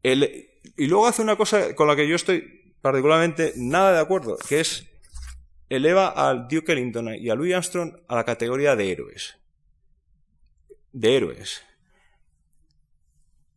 [0.03, 4.59] y luego hace una cosa con la que yo estoy particularmente nada de acuerdo, que
[4.59, 4.85] es
[5.67, 9.39] eleva al Duke Ellington y a Louis Armstrong a la categoría de héroes.
[10.91, 11.63] De héroes.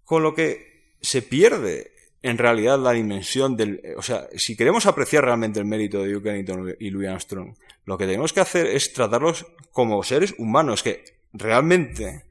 [0.04, 3.80] Con lo que se pierde en realidad la dimensión del...
[3.96, 7.54] O sea, si queremos apreciar realmente el mérito de Duke Ellington y Louis Armstrong,
[7.84, 12.24] lo que tenemos que hacer es tratarlos como seres humanos que realmente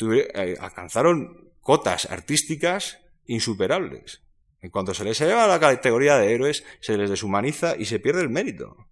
[0.00, 4.22] eh, alcanzaron cotas artísticas insuperables.
[4.60, 7.98] En cuanto se les eleva a la categoría de héroes, se les deshumaniza y se
[7.98, 8.88] pierde el mérito.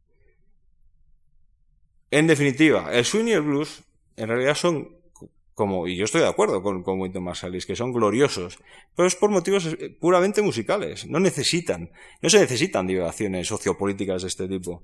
[2.11, 3.83] En definitiva, el swing y el blues
[4.16, 4.96] en realidad son
[5.57, 8.59] como, y yo estoy de acuerdo con, con Winton Marsalis, que son gloriosos,
[8.95, 11.07] pero es por motivos eh, puramente musicales.
[11.07, 11.90] No necesitan,
[12.21, 14.83] no se necesitan divagaciones sociopolíticas de este tipo.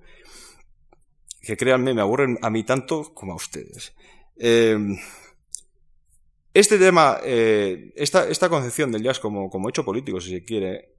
[1.42, 3.94] Que créanme, me aburren a mí tanto como a ustedes.
[4.38, 4.78] Eh,
[6.54, 10.94] este tema, eh, esta, esta, concepción del jazz como, como hecho político, si se quiere,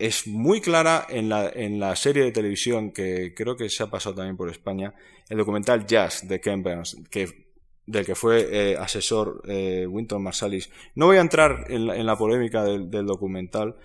[0.00, 3.86] es muy clara en la, en la, serie de televisión que creo que se ha
[3.86, 4.92] pasado también por España,
[5.28, 7.43] el documental Jazz de Ken Burns, que
[7.86, 10.70] del que fue eh, asesor eh, Winton Marsalis.
[10.94, 13.76] No voy a entrar en la, polémica del, documental.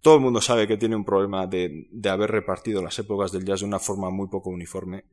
[0.00, 3.60] Todo el mundo sabe que tiene un problema de, haber repartido las épocas del jazz
[3.60, 5.04] de una forma muy poco uniforme.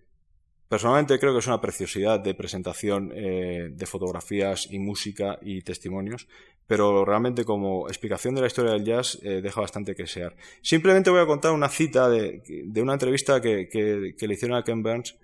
[0.68, 6.28] Personalmente creo que es una preciosidad de presentación eh, de fotografías y música y testimonios,
[6.66, 10.36] pero realmente como explicación de la historia del jazz deja bastante que desear.
[10.62, 12.42] Simplemente voy a contar una cita de,
[12.82, 15.16] una entrevista que, que le hicieron a Ken Burns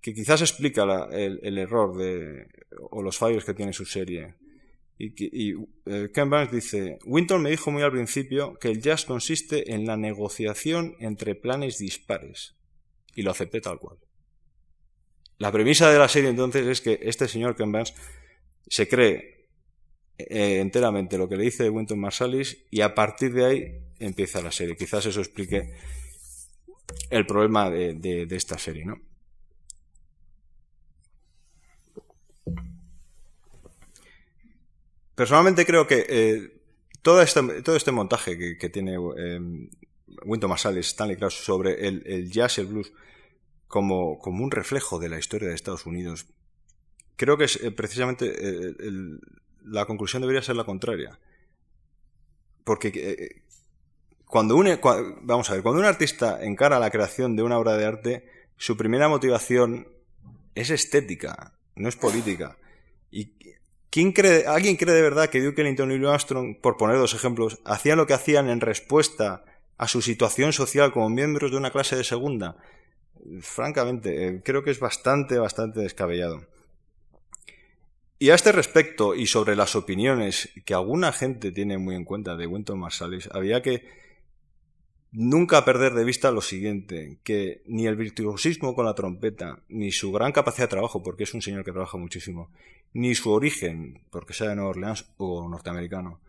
[0.00, 2.46] que quizás explica el, error de,
[2.90, 4.34] o los fallos que tiene su serie.
[4.98, 5.54] Y,
[5.86, 9.96] eh, Ken dice, Winton me dijo muy al principio que el jazz consiste en la
[9.96, 12.56] negociación entre planes dispares.
[13.14, 13.98] Y lo acepté tal cual.
[15.38, 17.72] La premisa de la serie entonces es que este señor Ken
[18.66, 19.48] se cree
[20.18, 24.52] eh, enteramente lo que le dice Winton Marsalis y a partir de ahí empieza la
[24.52, 24.76] serie.
[24.76, 25.74] Quizás eso explique
[27.08, 29.09] el problema de, de esta serie, ¿no?
[35.20, 36.62] Personalmente creo que eh,
[37.02, 39.68] todo, este, todo este montaje que, tiene eh,
[40.24, 42.90] Winton Marsalis, Stanley Krauss sobre el, jazz y el blues
[43.68, 46.24] como, como, un reflejo de la historia de Estados Unidos,
[47.16, 48.74] creo que es eh, precisamente eh,
[49.66, 51.20] la conclusión debería ser la contraria.
[52.64, 53.42] Porque
[54.24, 54.80] cuando, une,
[55.20, 58.24] vamos a ver, cuando un artista encara la creación de una obra de arte,
[58.56, 59.86] su primera motivación
[60.54, 62.56] es estética, no es política.
[63.10, 63.34] Y
[63.90, 67.12] ¿Quién cree, ¿Alguien cree de verdad que Duke Ellington y Louis Armstrong, por poner dos
[67.14, 69.44] ejemplos, hacían lo que hacían en respuesta
[69.76, 72.56] a su situación social como miembros de una clase de segunda?
[73.40, 76.46] Francamente, eh, creo que es bastante, bastante descabellado.
[78.20, 82.36] Y a este respecto, y sobre las opiniones que alguna gente tiene muy en cuenta
[82.36, 83.88] de Winton Marsalis, había que
[85.12, 90.12] nunca perder de vista lo siguiente, que ni el virtuosismo con la trompeta, ni su
[90.12, 92.50] gran capacidad de trabajo, porque es un señor que trabaja muchísimo,
[92.92, 96.20] ni su origen, porque sea de Nueva Orleans o norteamericano,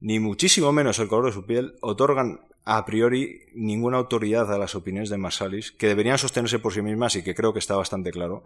[0.00, 4.74] ni muchísimo menos el color de su piel, otorgan a priori ninguna autoridad a las
[4.74, 8.10] opiniones de Marsalis, que deberían sostenerse por sí mismas y que creo que está bastante
[8.10, 8.44] claro,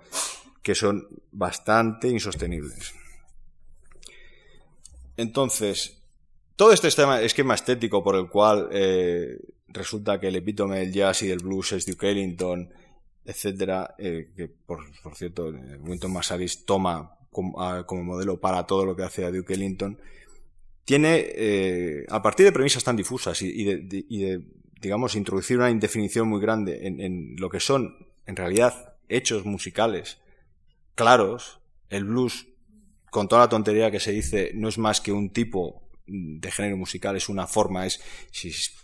[0.63, 2.95] que son bastante insostenibles.
[5.17, 6.01] Entonces,
[6.57, 9.39] todo este esquema estético por el cual eh,
[9.75, 12.71] resulta que el epítome del jazz y del blues es Duke Ellington,
[13.25, 14.85] etcétera, eh, que por,
[15.15, 19.99] cierto, Winton Marsalis toma como, modelo para todo lo que hace a Duke Ellington,
[20.85, 24.45] tiene, eh, a partir de premisas tan difusas y, de,
[24.81, 30.19] digamos, introducir una indefinición muy grande en, lo que son, en realidad, hechos musicales
[30.95, 32.47] claros, el blues,
[33.11, 36.77] con toda la tontería que se dice, no es más que un tipo de género
[36.77, 38.01] musical, es una forma, es,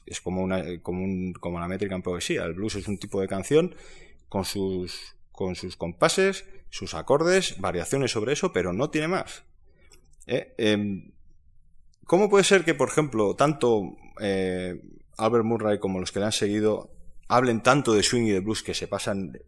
[0.06, 2.44] es como, una, como, un, como la métrica en poesía.
[2.44, 3.74] El blues es un tipo de canción
[4.28, 9.42] con sus, con sus compases, sus acordes, variaciones sobre eso, pero no tiene más.
[10.26, 10.54] ¿Eh?
[10.59, 11.11] Em,
[12.06, 14.80] ¿Cómo puede ser que, por ejemplo, tanto eh,
[15.16, 16.90] Albert Murray como los que le han seguido
[17.28, 19.38] hablen tanto de swing y de blues que se pasan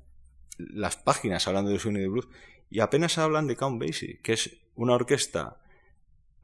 [0.59, 2.29] las páginas hablando de swing y de blues
[2.71, 5.59] y apenas hablan de Count Basie, que es una orquesta,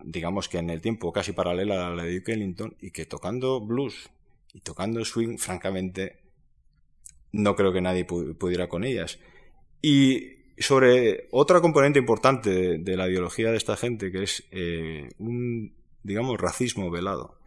[0.03, 3.61] digamos que en el tiempo casi paralela a la de Duke Ellington y que tocando
[3.61, 4.11] blues
[4.53, 6.21] y tocando swing, francamente,
[7.33, 9.19] no creo que nadie pudiera con ellas.
[9.83, 15.75] Y sobre otra componente importante de, la ideología de esta gente, que es eh, un,
[16.03, 17.39] digamos, racismo velado,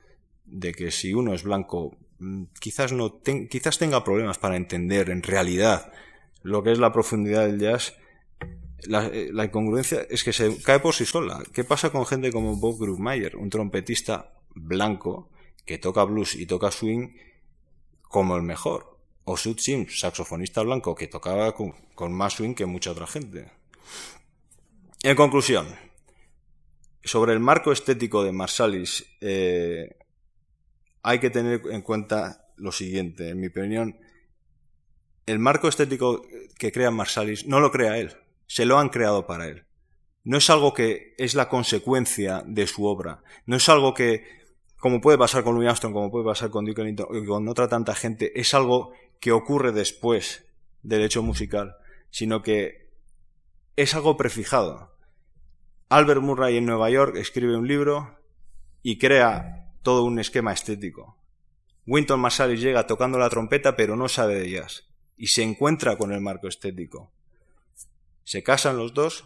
[0.46, 5.24] de que si uno es blanco, mm, quizás, no quizás tenga problemas para entender en
[5.24, 5.92] realidad
[6.44, 7.98] lo que es la profundidad del jazz,
[8.88, 11.44] la, eh, la, incongruencia es que se cae por sí sola.
[11.54, 15.30] ¿Qué pasa con gente como Bob Grubmayer, un trompetista blanco
[15.66, 17.10] que toca blues y toca swing
[18.02, 18.92] como el mejor?
[19.24, 23.52] o Sud Sims, saxofonista blanco que tocaba con, más swing que mucha otra gente.
[25.04, 25.68] En conclusión,
[27.04, 29.96] sobre el marco estético de Marsalis, eh,
[31.04, 33.30] hay que tener en cuenta lo siguiente.
[33.30, 33.98] En mi opinión,
[35.26, 36.24] el marco estético
[36.58, 38.16] que crea Marsalis no lo crea él,
[38.52, 39.64] se lo han creado para él.
[40.26, 44.26] No es algo que es la consecuencia de su obra, no es algo que,
[44.76, 47.96] como puede pasar con Louis Armstrong, como puede pasar con Duke Ellington con otra tanta
[47.96, 50.46] gente, es algo que ocurre después
[50.84, 51.78] del hecho musical,
[52.10, 52.90] sino que
[53.78, 54.98] es algo prefijado.
[55.88, 58.20] Albert Murray en Nueva York escribe un libro
[58.84, 61.16] y crea todo un esquema estético.
[61.88, 66.12] Winton Marsalis llega tocando la trompeta pero no sabe de jazz y se encuentra con
[66.12, 67.14] el marco estético.
[68.24, 69.26] Se casan los dos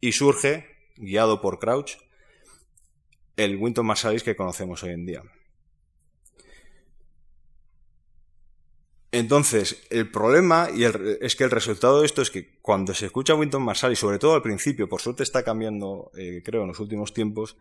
[0.00, 0.66] y surge,
[0.96, 1.92] guiado por Crouch,
[3.36, 5.22] el Winton Marsalis que conocemos hoy en día.
[9.12, 13.36] Entonces, el problema y es que el resultado de esto es que cuando se escucha
[13.36, 17.14] Winton Marsalis, sobre todo al principio, por suerte está cambiando, eh, creo, en los últimos
[17.14, 17.56] tiempos,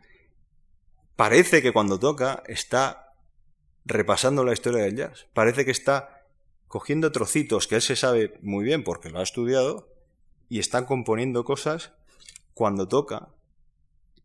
[1.16, 3.14] parece que cuando toca está
[3.86, 5.28] repasando la historia del jazz.
[5.34, 6.26] Parece que está
[6.68, 9.93] cogiendo trocitos que él se sabe muy bien porque lo ha estudiado
[10.50, 11.94] y está componiendo cosas
[12.54, 13.30] cuando toca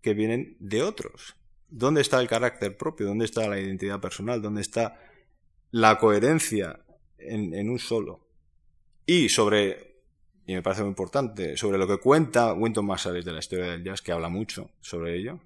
[0.02, 1.36] que vienen de otros.
[1.68, 3.06] ¿Dónde está el carácter propio?
[3.06, 4.40] ¿Dónde está la identidad personal?
[4.40, 4.98] ¿Dónde está
[5.70, 6.80] la coherencia
[7.18, 8.26] en, un solo.
[9.06, 10.02] Y sobre,
[10.46, 13.84] y me parece muy importante, sobre lo que cuenta Winton Marsalis de la historia del
[13.84, 15.40] jazz, que habla mucho sobre ello.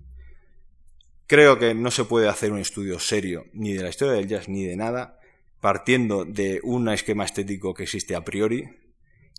[1.27, 4.49] Creo que no se puede hacer un estudio serio ni de la historia del jazz
[4.49, 5.19] ni de nada
[5.61, 8.69] partiendo de un esquema estético que existe a priori,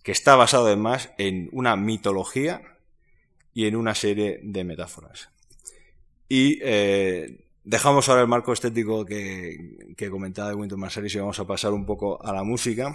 [0.03, 2.61] que está basado además en una mitología
[3.53, 5.29] y en una serie de metáforas.
[6.29, 11.47] Y eh, Dejamos ahora el marco estético que, comentaba de Winton Marsalis y vamos a
[11.47, 12.93] pasar un poco a la música.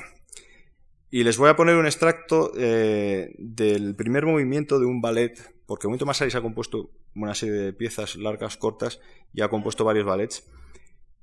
[1.11, 5.87] Y les voy a poner un extracto eh, del primer movimiento de un ballet, porque
[5.87, 9.01] Winton Marsalis ha compuesto una serie de piezas largas, cortas,
[9.33, 10.47] y ha compuesto varios ballets.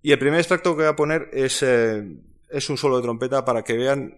[0.02, 2.04] Y el primer extracto que voy a poner es, eh,
[2.50, 4.18] es un solo de trompeta para que vean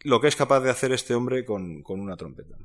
[0.00, 2.56] lo que es capaz de hacer este hombre con una trompeta.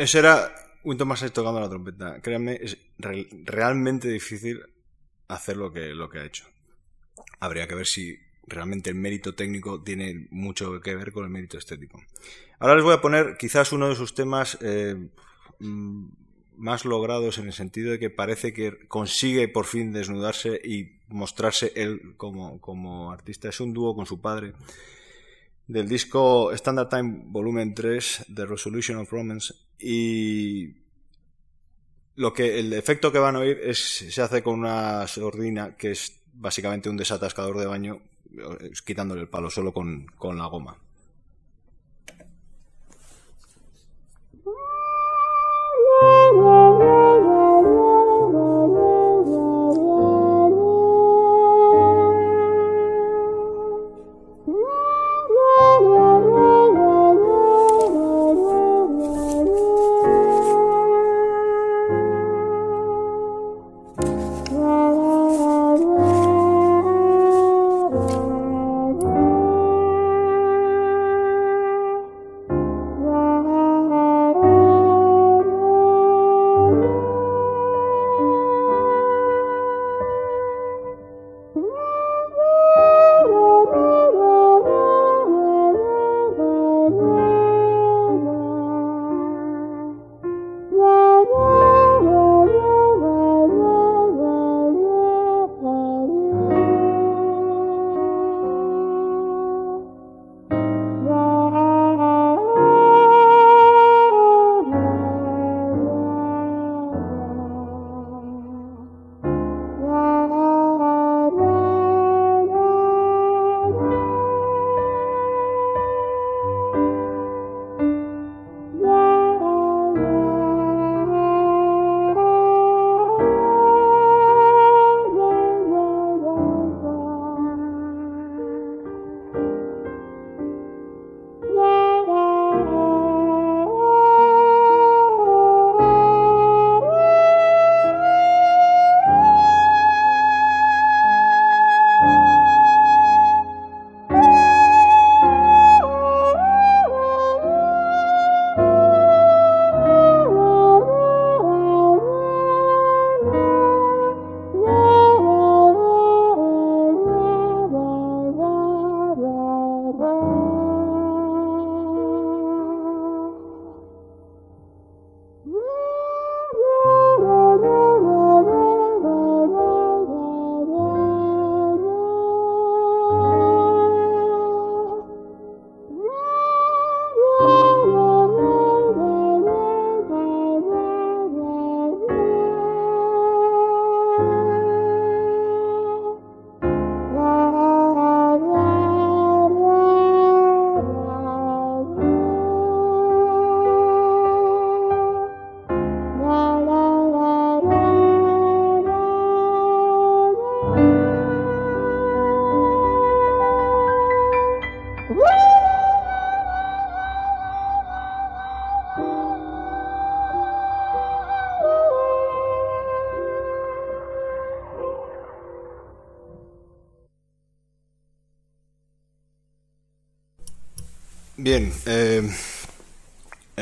[0.00, 0.50] Eso era
[0.82, 2.22] Winton Marsalis tocando la trompeta.
[2.22, 4.62] Créanme, es realmente difícil
[5.28, 6.46] hacer lo que, lo que ha hecho.
[7.38, 11.58] Habría que ver si realmente el mérito técnico tiene mucho que ver con el mérito
[11.58, 12.00] estético.
[12.58, 14.96] Ahora les voy a poner quizás uno de sus temas eh,
[15.58, 16.06] mm,
[16.56, 21.74] más logrados en el sentido de que parece que consigue por fin desnudarse y mostrarse
[21.76, 23.50] él como, como artista.
[23.50, 24.54] Es un dúo con su padre
[25.70, 30.74] del disco Standard Time Volumen 3 The Resolution of Romance y
[32.16, 35.92] lo que el efecto que van a oír es se hace con una sordina que
[35.92, 38.02] es básicamente un desatascador de baño
[38.84, 40.76] quitándole el palo solo con, con la goma.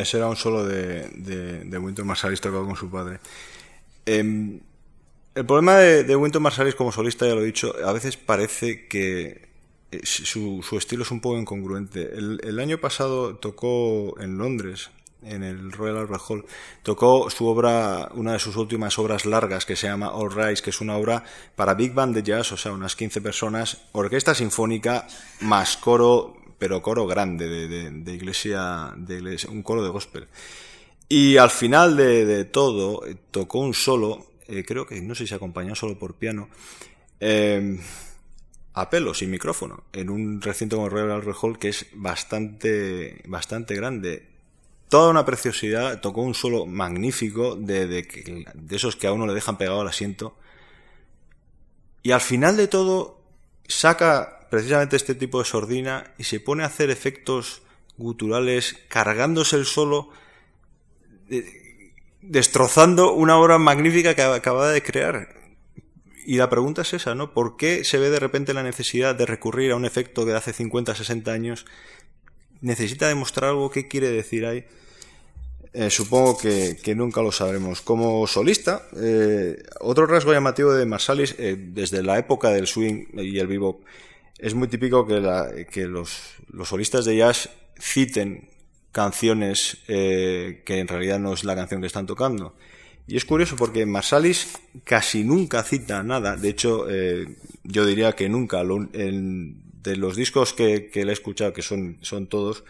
[0.01, 3.20] Ese era un solo de, de, Winton Marsalis tocado con su padre.
[4.07, 4.61] Eh,
[5.34, 8.88] el problema de, de Winton Marsalis como solista, ya lo he dicho, a veces parece
[8.88, 9.49] que
[9.90, 12.03] eh, su, su estilo es un poco incongruente.
[12.14, 14.90] El, el, año pasado tocó en Londres,
[15.22, 16.44] en el Royal Albert Hall,
[16.82, 20.70] tocó su obra, una de sus últimas obras largas que se llama All Rise, que
[20.70, 21.24] es una obra
[21.57, 25.07] para Big Band de jazz, o sea, unas 15 personas, orquesta sinfónica
[25.40, 30.26] más coro pero coro grande de, de, iglesia, de iglesia, un coro de gospel.
[31.09, 35.34] Y al final de, todo eh, tocó un solo, eh, creo que no sé si
[35.34, 36.48] acompañó solo por piano,
[37.20, 37.78] eh,
[38.74, 43.74] a pelo, sin micrófono, en un recinto como el Royal Hall que es bastante, bastante
[43.74, 44.26] grande.
[44.88, 49.34] Toda una preciosidad, tocó un solo magnífico de, de, de esos que a uno le
[49.34, 50.36] dejan pegado al asiento.
[52.02, 53.20] Y al final de todo
[53.66, 57.62] saca precisamente este tipo de sordina y se pone a hacer efectos
[57.96, 60.11] guturales cargándose el solo,
[62.22, 65.38] destrozando una obra magnífica que acaba de crear.
[66.24, 67.32] Y la pregunta es esa, ¿no?
[67.32, 70.36] ¿Por qué se ve de repente la necesidad de recurrir a un efecto que de
[70.36, 71.64] hace 50, 60 años
[72.61, 73.70] necesita demostrar algo?
[73.70, 74.66] ¿Qué quiere decir ahí?
[75.72, 77.80] Eh, supongo que, que, nunca lo sabremos.
[77.82, 83.38] Como solista, eh, otro rasgo llamativo de Marsalis, eh, desde la época del swing y
[83.38, 83.82] el bebop,
[84.39, 88.49] es muy típico que, la, que los, solistas de jazz citen
[88.93, 92.55] canciones eh, que en realidad no es la canción que están tocando.
[93.07, 94.49] Y es curioso porque Marsalis
[94.84, 96.36] casi nunca cita nada.
[96.36, 97.26] De hecho, eh,
[97.64, 98.62] yo diría que nunca.
[98.62, 102.64] Lo, en, de los discos que, que, le he escuchado, que son, son todos,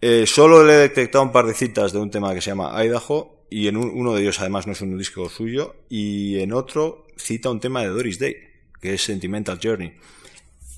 [0.00, 2.72] eh, solo le he detectado un par de citas de un tema que se llama
[2.84, 3.34] Idaho.
[3.50, 5.74] Y en un, uno de ellos además no es un disco suyo.
[5.88, 8.36] Y en otro cita un tema de Doris Day,
[8.80, 9.92] que es Sentimental Journey.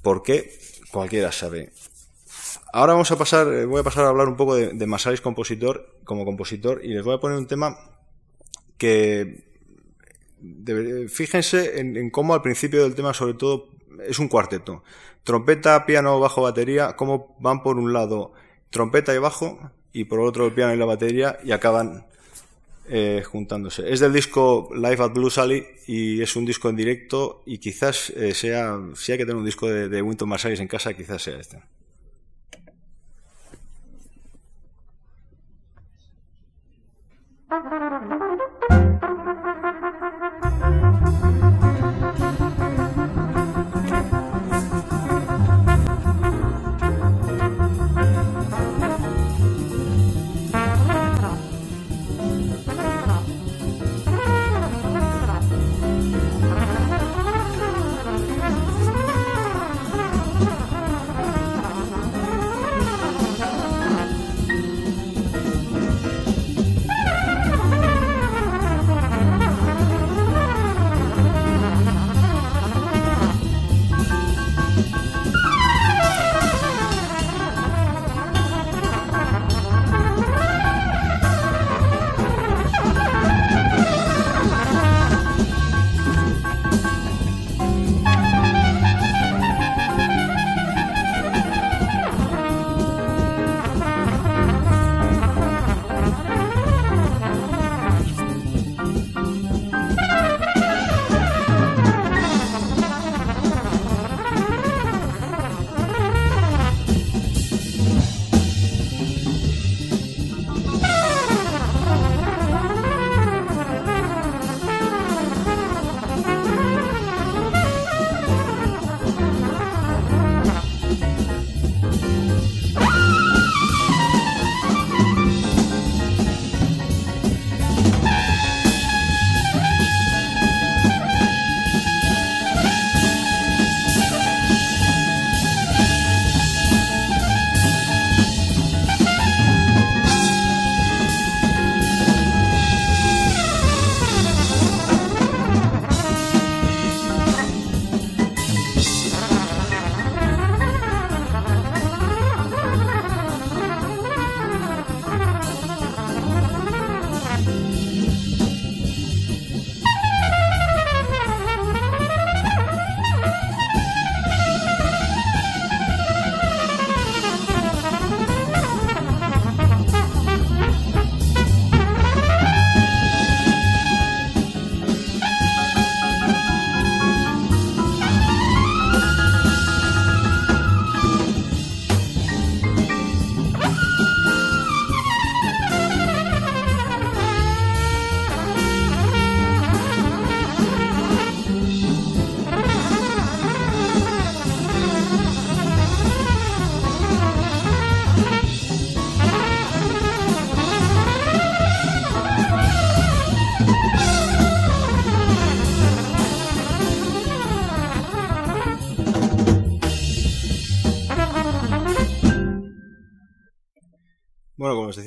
[0.03, 0.59] ¿Por qué?
[0.91, 1.73] Cualquiera sabe.
[2.73, 5.21] Ahora vamos a pasar, eh, voy a pasar a hablar un poco de, de Masaris
[5.21, 7.79] compositor, como compositor, y les voy a poner un tema
[8.77, 9.49] que
[11.09, 13.71] fíjense en, en, cómo al principio del tema, sobre todo,
[14.07, 14.83] es un cuarteto.
[15.25, 18.33] Trompeta, piano, bajo, batería, cómo van por un lado
[18.71, 19.59] trompeta y bajo,
[19.93, 22.07] y por otro el piano y la batería, y acaban
[22.91, 23.93] eh, juntándose.
[23.93, 28.09] Es del disco Live at Blue Sally y es un disco en directo y quizás
[28.11, 31.23] eh, sea, si hay que tener un disco de, de Winton Marsalis en casa, quizás
[31.23, 31.63] sea este.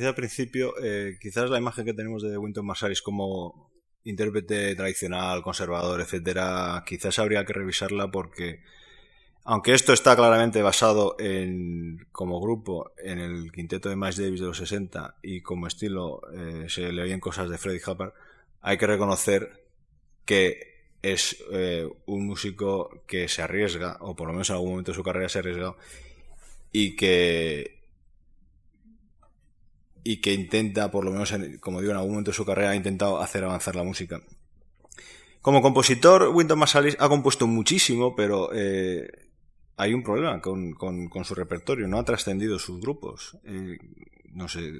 [0.01, 3.69] decía al principio, eh, quizás la imagen que tenemos de Winton Marsalis como
[4.03, 8.61] intérprete tradicional, conservador, etcétera, quizás habría que revisarla porque
[9.43, 14.47] aunque esto está claramente basado en como grupo en el quinteto de Miles Davis de
[14.47, 18.13] los 60 y como estilo eh, se le oyen cosas de Freddie Hubbard,
[18.61, 19.63] hay que reconocer
[20.25, 24.91] que es eh, un músico que se arriesga, o por lo menos en algún momento
[24.91, 25.77] de su carrera se ha arriesgado,
[26.71, 27.80] y que
[30.03, 32.75] y que intenta, por lo menos, como digo, en algún momento de su carrera ha
[32.75, 34.21] intentado hacer avanzar la música.
[35.41, 39.07] Como compositor, Winton Marsalis ha compuesto muchísimo, pero eh,
[39.77, 40.75] hay un problema con,
[41.23, 43.37] su repertorio, no ha trascendido sus grupos.
[43.45, 43.77] Eh,
[44.33, 44.71] no sé,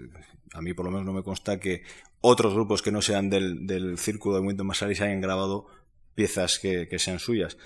[0.53, 1.83] a mí por lo menos no me consta que
[2.21, 5.65] otros grupos que no sean del, círculo de Winton Marsalis hayan grabado
[6.13, 7.57] piezas que sean suyas.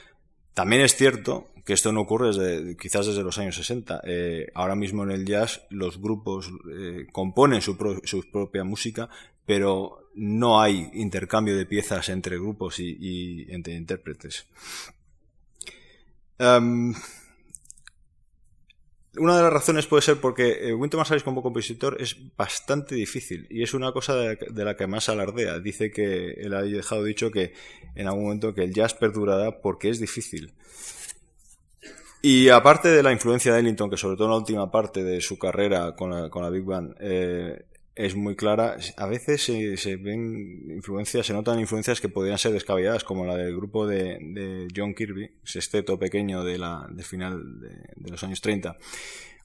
[0.55, 4.01] También es cierto que esto no ocurre desde, quizás desde los años 60.
[4.05, 9.09] Eh, ahora mismo en el jazz los grupos eh, componen su, propia música,
[9.45, 14.47] pero no hay intercambio de piezas entre grupos y, entre intérpretes.
[16.39, 16.93] Em,
[19.17, 23.47] una de las razones puede ser porque eh, Winton Marsalis como compositor es bastante difícil
[23.49, 25.59] y es una cosa de, la que más alardea.
[25.59, 27.53] Dice que él ha dejado dicho que
[27.95, 30.53] en algún momento que el jazz perdurará porque es difícil.
[32.21, 35.21] Y aparte de la influencia de Ellington, que sobre todo en la última parte de
[35.21, 41.25] su carrera con la, Big Band eh, es muy clara, a veces se, ven influencias,
[41.25, 45.97] se notan influencias que podrían ser descabelladas, como la del grupo de, John Kirby, sexteto
[45.97, 48.77] pequeño de la, del final de, los años 30,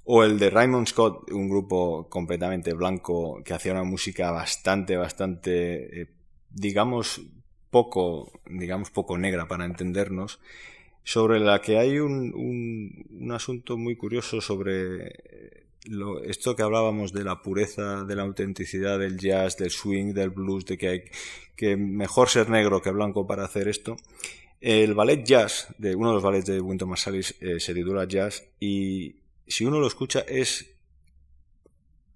[0.05, 6.03] o el de Raymond Scott, un grupo completamente blanco que hacía una música bastante, bastante,
[6.03, 6.07] eh,
[6.51, 7.22] digamos,
[7.70, 10.40] poco, digamos, poco negra para entendernos
[11.05, 17.24] sobre la que hay un, un, asunto muy curioso sobre lo, esto que hablábamos de
[17.24, 21.03] la pureza, de la autenticidad del jazz, del swing, del blues, de que hay
[21.57, 23.97] que mejor ser negro que blanco para hacer esto.
[24.61, 28.45] El ballet jazz, de uno de los ballets de Winton Marsalis, eh, se titula Jazz
[28.61, 29.16] y
[29.47, 30.66] si uno lo escucha es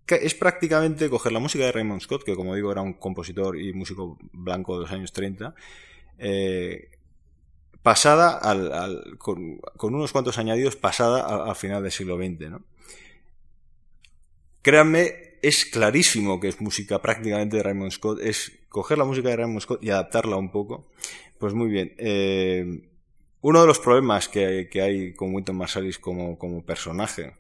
[0.06, 3.72] es prácticamente coger la música de Raymond Scott, que como digo era un compositor y
[3.72, 5.54] músico blanco de los años 30,
[6.18, 6.90] eh,
[7.82, 12.62] pasada al, con, unos cuantos añadidos pasada al final del siglo XX, ¿no?
[14.64, 19.36] Créanme, es clarísimo que es música prácticamente de Raymond Scott, es coger la música de
[19.36, 20.90] Raymond Scott y adaptarla un poco.
[21.38, 21.94] Pues muy bien.
[21.98, 22.88] Eh,
[23.42, 27.36] uno de los problemas que, hay con Winton Marsalis como, personaje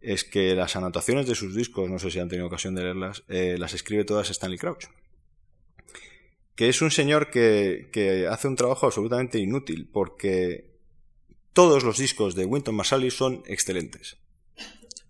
[0.00, 3.24] es que las anotaciones de sus discos, no sé si han tenido ocasión de leerlas,
[3.28, 4.86] eh, las escribe todas Stanley Crouch
[6.58, 10.74] que es un señor que, hace un trabajo absolutamente inútil, porque
[11.52, 14.16] todos los discos de Winton Marsalis son excelentes.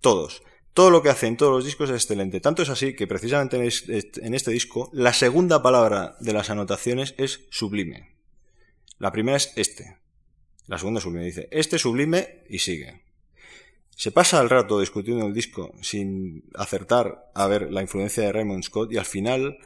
[0.03, 0.43] Todos.
[0.75, 2.41] Todo lo que hace en todos los discos es excelente.
[2.41, 7.41] Tanto es así que precisamente en este disco la segunda palabra de las anotaciones es
[7.51, 8.17] sublime.
[8.99, 9.99] La primera es este.
[10.67, 11.25] La segunda sublime.
[11.25, 13.03] Dice, este sublime y sigue.
[13.97, 18.63] Se pasa el rato discutiendo el disco sin acertar a ver la influencia de Raymond
[18.63, 19.59] Scott y al final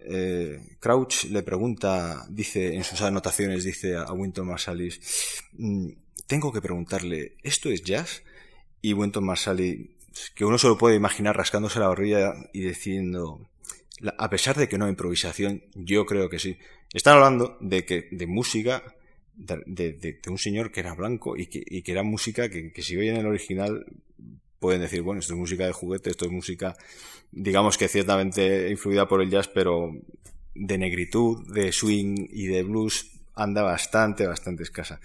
[0.00, 5.00] eh, Crouch le pregunta, dice en sus anotaciones, dice a Winton Marsalis,
[5.52, 5.88] mm,
[6.26, 8.22] tengo que preguntarle, ¿esto es jazz?
[8.80, 9.88] Y Winton Marsalis,
[10.34, 13.48] que uno se lo puede imaginar rascándose la barriga y diciendo,
[14.16, 16.58] a pesar de que no hay improvisación, yo creo que sí.
[16.92, 18.82] Están hablando de que de música
[19.34, 22.96] de, un señor que era blanco y que, y que era música que, que si
[22.96, 23.86] oyen el original
[24.58, 26.76] pueden decir, bueno, esto es música de juguete, esto es música,
[27.30, 29.92] digamos que ciertamente influida por el jazz, pero
[30.54, 35.00] de negritud, de swing y de blues anda bastante, bastante escasa.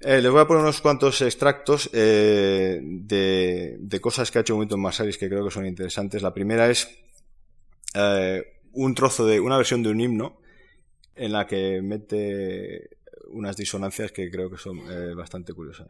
[0.00, 4.80] Eh, les voy a poner unos cuantos extractos eh, de, cosas que ha hecho Winton
[4.80, 6.22] Marsalis que creo que son interesantes.
[6.22, 6.88] La primera es
[7.94, 10.40] eh, un trozo de una versión de un himno
[11.16, 12.90] en la que mete
[13.30, 14.80] unas disonancias que creo que son
[15.16, 15.88] bastante curiosas.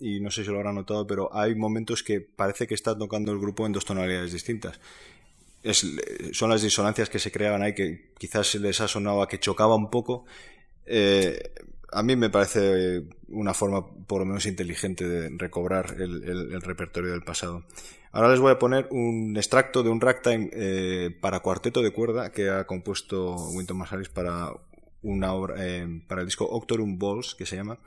[0.00, 3.32] Y no sé si lo habrán notado, pero hay momentos que parece que está tocando
[3.32, 4.80] el grupo en dos tonalidades distintas.
[6.32, 9.90] son las disonancias que se creaban ahí que quizás les ha sonado que chocaba un
[9.90, 10.24] poco.
[10.86, 11.52] Eh,
[11.92, 17.22] a mí me parece una forma por lo menos inteligente de recobrar el, repertorio del
[17.22, 17.64] pasado.
[18.10, 22.32] Ahora les voy a poner un extracto de un ragtime eh, para cuarteto de cuerda
[22.32, 24.52] que ha compuesto Winton Marsalis para
[25.02, 27.78] una obra eh, para el disco Octorum Balls que se llama,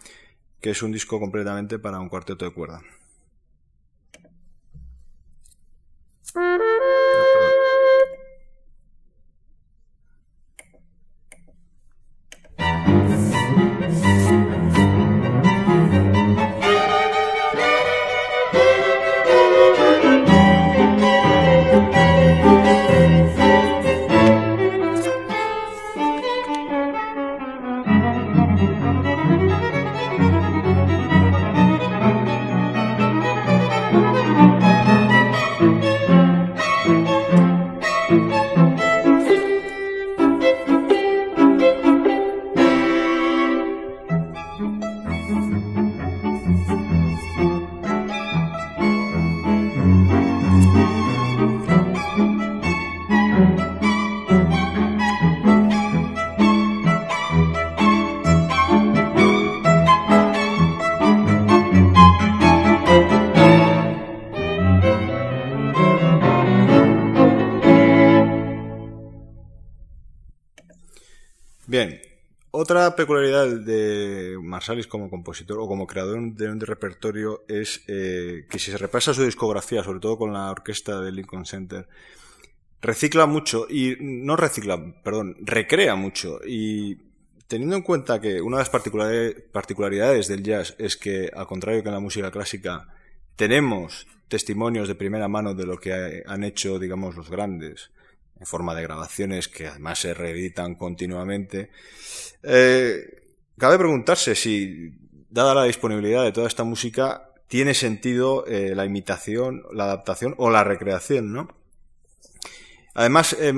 [0.62, 2.82] que es un disco completamente para un cuarteto de cuerda.
[72.68, 78.59] Otra peculiaridad de Marsalis como compositor o como creador de un repertorio es eh, que
[78.59, 81.88] si se repasa su discografía, sobre todo con la orquesta del Lincoln Center,
[82.82, 86.41] recicla mucho y no recicla, perdón, recrea mucho.
[86.45, 86.97] Y
[87.47, 91.88] teniendo en cuenta que una de las particularidades del jazz es que, al contrario que
[91.88, 92.89] en la música clásica,
[93.38, 97.91] tenemos testimonios de primera mano de lo que han hecho, digamos, los grandes,
[98.39, 101.71] en forma de grabaciones que además se reeditan continuamente.
[102.43, 103.23] Eh,
[103.57, 104.91] cabe preguntarse si,
[105.29, 110.49] dada la disponibilidad de toda esta música, tiene sentido eh, la imitación, la adaptación o
[110.49, 111.47] la recreación, ¿no?
[112.93, 113.53] Además, eh,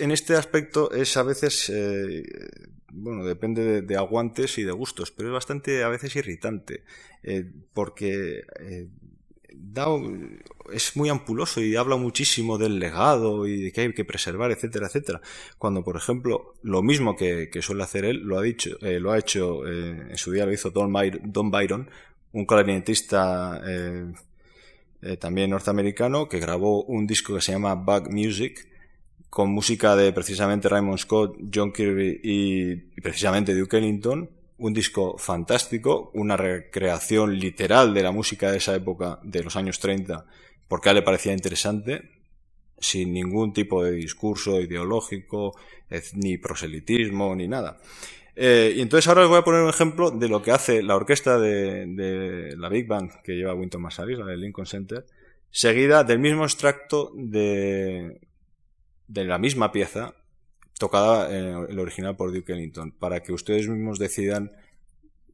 [0.00, 2.22] en este aspecto es a veces, eh,
[2.92, 6.84] bueno, depende de, de, aguantes y de gustos, pero es bastante a veces irritante,
[7.72, 8.44] porque
[10.72, 14.86] es muy ampuloso y habla muchísimo del legado y de que hay que preservar, etcétera,
[14.86, 15.20] etcétera.
[15.58, 19.18] Cuando, por ejemplo, lo mismo que, suele hacer él, lo ha dicho, eh, lo ha
[19.18, 20.92] hecho, eh, en su día lo hizo Don,
[21.50, 21.90] Byron,
[22.32, 28.68] un clarinetista eh, también norteamericano, que grabó un disco que se llama Bug Music,
[29.28, 36.10] con música de precisamente Raymond Scott, John Kirby y, precisamente Duke Ellington, un disco fantástico,
[36.14, 40.24] una recreación literal de la música de esa época, de los años 30,
[40.68, 42.10] porque a él le parecía interesante,
[42.78, 45.56] sin ningún tipo de discurso ideológico,
[46.14, 47.78] ni proselitismo, ni nada.
[48.36, 50.96] Eh, y entonces ahora os voy a poner un ejemplo de lo que hace la
[50.96, 55.06] orquesta de, la Big Band que lleva Winton Marsalis, la del Lincoln Center,
[55.50, 58.20] seguida del mismo extracto de,
[59.06, 60.14] de la misma pieza,
[60.78, 64.50] tocada en el original por Duke Ellington, para que ustedes mismos decidan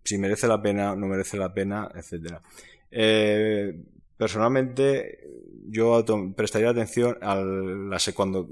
[0.04, 2.42] si merece la pena, no merece la pena, etcétera.
[2.90, 3.74] Eh,
[4.16, 5.20] personalmente,
[5.68, 8.48] yo prestaría atención a la cuando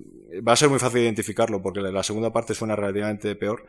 [0.47, 3.65] va a ser muy fácil identificarlo porque la segunda parte suena relativamente peor,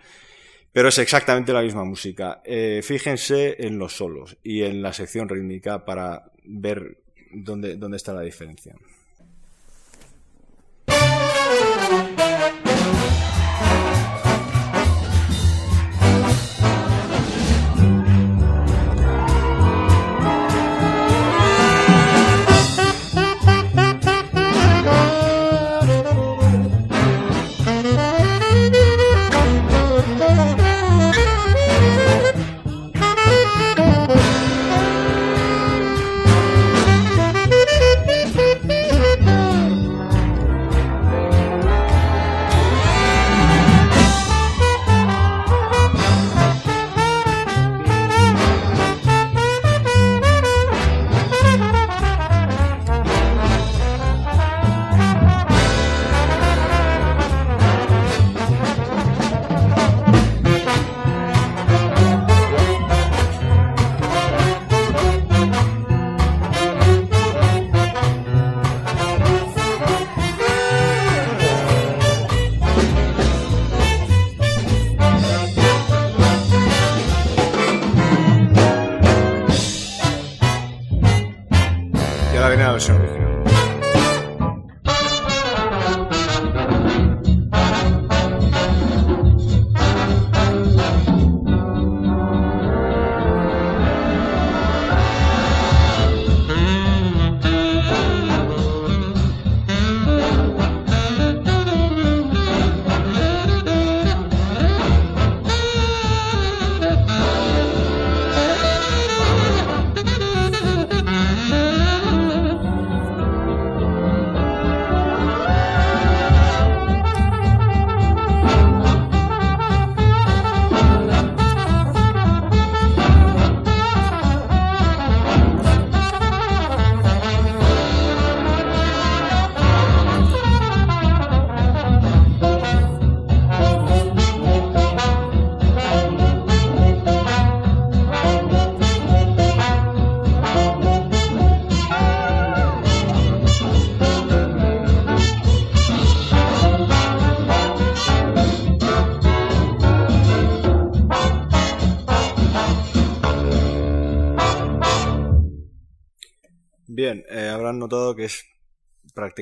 [0.72, 2.42] pero es exactamente la misma música.
[2.44, 7.00] Eh, fíjense en los solos y en la sección rítmica para ver
[7.32, 8.76] dónde, dónde está la diferencia.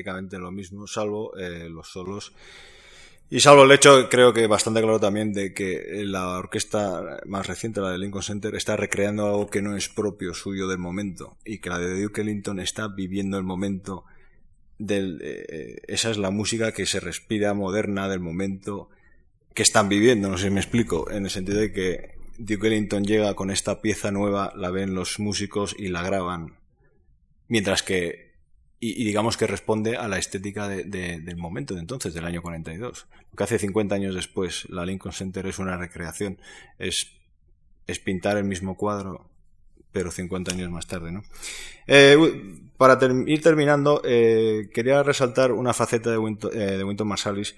[0.04, 2.32] Lo mismo, salvo eh, los solos.
[3.30, 7.80] Y salvo el hecho, creo que bastante claro también, de que la orquesta más reciente,
[7.80, 11.36] la de Lincoln Center, está recreando algo que no es propio suyo del momento.
[11.44, 14.04] Y que la de Duke Ellington está viviendo el momento
[14.78, 15.20] del.
[15.22, 18.88] Eh, esa es la música que se respira moderna del momento
[19.52, 20.30] que están viviendo.
[20.30, 21.10] No sé si me explico.
[21.10, 25.18] En el sentido de que Duke Ellington llega con esta pieza nueva, la ven los
[25.18, 26.58] músicos y la graban
[27.48, 28.27] Mientras que,
[28.80, 33.06] y, digamos que responde a la estética de, del momento de entonces, del año 42.
[33.30, 36.38] Lo que hace 50 años después la Lincoln Center es una recreación,
[36.78, 37.08] es,
[37.86, 39.28] es pintar el mismo cuadro,
[39.90, 41.24] pero 50 años más tarde, ¿no?
[41.86, 42.16] Eh,
[42.76, 47.56] para ir terminando, eh, quería resaltar una faceta de Winton, eh, de Winton Marsalis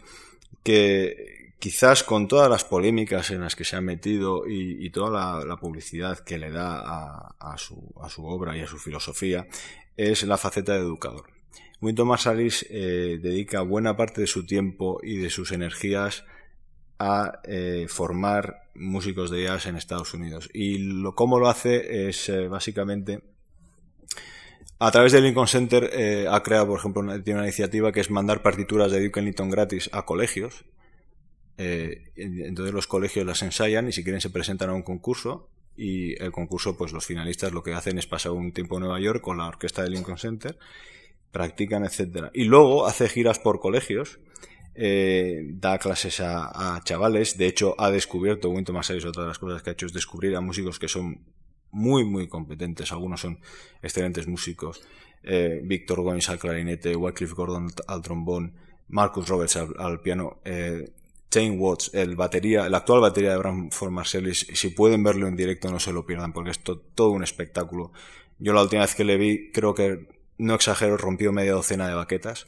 [0.63, 5.57] que, quizás con todas las polémicas en las que se ha metido y, toda la,
[5.59, 6.81] publicidad que le da
[7.39, 7.93] a, su,
[8.25, 9.47] obra y a su filosofía,
[9.97, 11.27] es la faceta de educador.
[11.83, 16.25] Winton Marsalis eh, dedica buena parte de su tiempo y de sus energías
[16.99, 20.49] a eh, formar músicos de jazz en Estados Unidos.
[20.55, 23.23] Y lo, cómo lo hace es eh, básicamente
[24.79, 28.11] a través del Lincoln Center ha creado, por ejemplo, una, tiene una iniciativa que es
[28.11, 30.65] mandar partituras de Duke Ellington gratis a colegios
[31.63, 36.19] eh, entonces los colegios las ensayan y si quieren se presentan a un concurso y
[36.23, 39.21] el concurso pues los finalistas lo que hacen es pasar un tiempo en Nueva York
[39.21, 40.59] con la orquesta del Lincoln Center,
[41.33, 42.31] practican, etcétera.
[42.33, 44.21] Y luego hace giras por colegios,
[44.75, 49.63] eh, da clases a, chavales, de hecho ha descubierto, Winton Marsalis, otra de las cosas
[49.63, 51.27] que ha hecho es descubrir a músicos que son
[51.73, 53.39] muy muy competentes, algunos son
[53.83, 54.81] excelentes músicos,
[55.23, 58.55] eh, Víctor Goins al clarinete, Wycliffe Gordon al trombón,
[58.89, 60.91] Marcus Roberts al, piano, eh,
[61.31, 65.71] Shane Watts, el batería, el actual batería de Bramford Marcellis, si pueden verlo en directo
[65.71, 67.93] no se lo pierdan porque es todo un espectáculo.
[68.39, 70.09] Yo la última vez que le vi, creo que,
[70.39, 72.47] no exagero, rompió media docena de baquetas.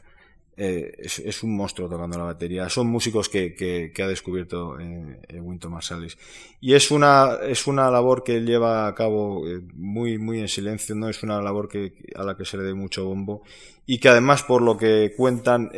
[0.55, 2.69] Eh, es, un monstruo tocando la batería.
[2.69, 6.19] Son músicos que, ha descubierto eh, eh, Winton Marsalis.
[6.61, 10.95] Y es una, es una labor que lleva a cabo eh, muy, muy en silencio,
[10.95, 13.43] no es una labor que, a la que se le dé mucho bombo.
[13.87, 15.71] Y que además, por lo que cuentan,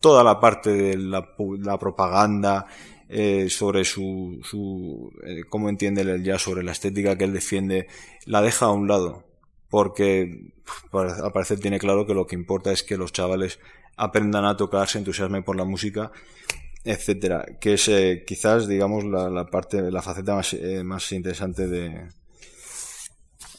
[0.00, 2.66] toda la parte de la, la propaganda,
[3.48, 5.12] sobre su, su
[5.50, 7.88] cómo entiende el jazz, sobre la estética que él defiende,
[8.24, 9.25] la deja a un lado.
[9.68, 10.52] Porque
[10.92, 13.58] al parecer tiene claro que lo que importa es que los chavales
[13.96, 16.12] aprendan a tocar, se entusiasmen por la música,
[16.84, 17.44] etcétera.
[17.60, 22.08] Que es eh, quizás, digamos, la, parte, la faceta más, eh, más interesante de,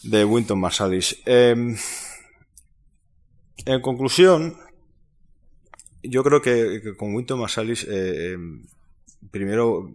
[0.03, 1.21] de Winton Marsalis.
[1.25, 1.75] Em,
[3.65, 4.55] en conclusión,
[6.03, 8.65] yo creo que, con Winton Marsalis, eh, em,
[9.31, 9.91] primero,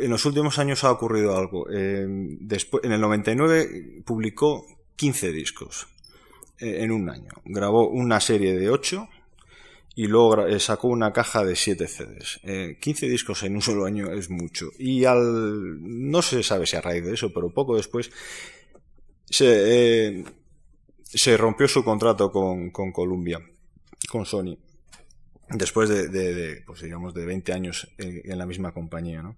[0.00, 1.66] en los últimos años ha ocurrido algo.
[1.68, 5.88] Después, en el 99 publicó 15 discos.
[6.60, 7.30] Eh, en un año.
[7.44, 9.08] Grabó una serie de 8
[9.94, 12.40] y luego eh, sacó una caja de 7 CDs.
[12.80, 14.70] 15 eh, discos en un solo año es mucho.
[14.78, 15.78] Y al.
[15.80, 18.10] No se sabe si a raíz de eso, pero poco después
[19.30, 20.24] se,
[21.04, 23.40] se rompió su contrato con, con Columbia,
[24.10, 24.58] con Sony.
[25.50, 29.36] Después de, de, pues digamos, de 20 años en, la misma compañía, ¿no?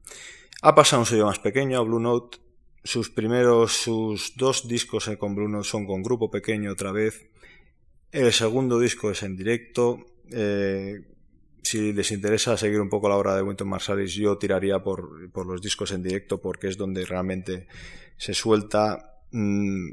[0.62, 2.38] Ha pasado un sello más pequeño, a Blue Note,
[2.82, 7.28] sus primeros, sus dos discos con Bruno son con grupo pequeño otra vez.
[8.10, 10.04] El segundo disco es en directo.
[10.32, 11.00] Eh,
[11.62, 15.62] si les interesa seguir un poco la obra de Winton Marsalis, yo tiraría por, los
[15.62, 17.68] discos en directo porque es donde realmente
[18.16, 19.20] se suelta.
[19.30, 19.90] Mm,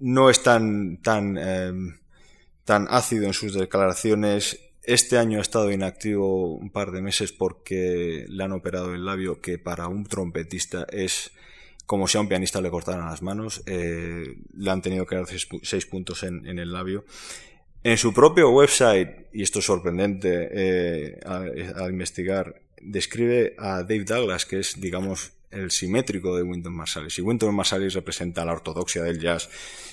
[0.00, 1.98] no es tan, tan, em,
[2.64, 4.58] tan ácido en sus declaraciones.
[4.84, 9.40] Este año ha estado inactivo un par de meses porque le han operado el labio,
[9.40, 11.30] que para un trompetista es
[11.86, 13.62] como si a un pianista le cortaran las manos.
[13.66, 15.26] Eh, le han tenido que dar
[15.62, 17.04] seis, puntos en, el labio.
[17.84, 24.46] En su propio website, y esto es sorprendente eh, al investigar, describe a Dave Douglas,
[24.46, 27.18] que es, digamos, el simétrico de Wynton Marsalis.
[27.18, 29.48] Y Wynton Marsalis representa la ortodoxia del jazz,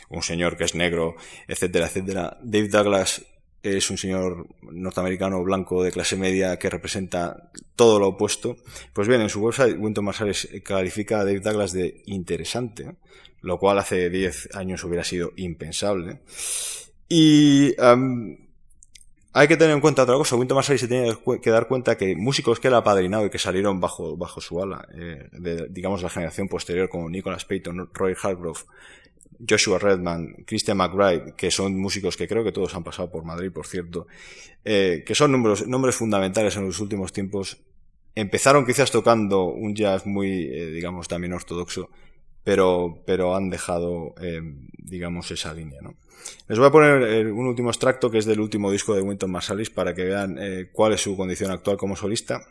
[0.10, 1.16] un señor que es negro,
[1.48, 2.38] etcétera, etcétera.
[2.42, 3.24] Dave Douglas
[3.64, 8.58] es un señor norteamericano blanco de clase media que representa todo lo opuesto.
[8.94, 12.96] Pues bien, en su website, Wynton Marsalis califica a Dave Douglas de interesante,
[13.42, 16.22] lo cual hace 10 años hubiera sido impensable.
[17.10, 17.76] Y
[19.32, 20.38] hay que tener en cuenta otra cosa.
[20.38, 23.40] Wynton Marsalis se tiene que dar cuenta que músicos que él ha padrinado y que
[23.40, 28.16] salieron bajo, bajo su ala, eh, de, digamos, la generación posterior, como Nicholas Payton, Roy
[28.22, 28.62] Hargrove,
[29.48, 33.52] Joshua Redman, Christian McBride, que son músicos que creo que todos han pasado por Madrid,
[33.52, 34.08] por cierto,
[34.66, 37.58] eh, que son nombres, nombres fundamentales en los últimos tiempos.
[38.16, 41.90] Empezaron quizás tocando un jazz muy, eh, digamos, también ortodoxo,
[42.44, 44.42] pero, pero han dejado, eh,
[44.78, 45.96] digamos, esa línea, ¿no?
[46.50, 49.70] Les voy a poner un último extracto que es del último disco de Winton Marsalis
[49.70, 50.38] para que vean
[50.74, 52.42] cuál es su condición actual como solista.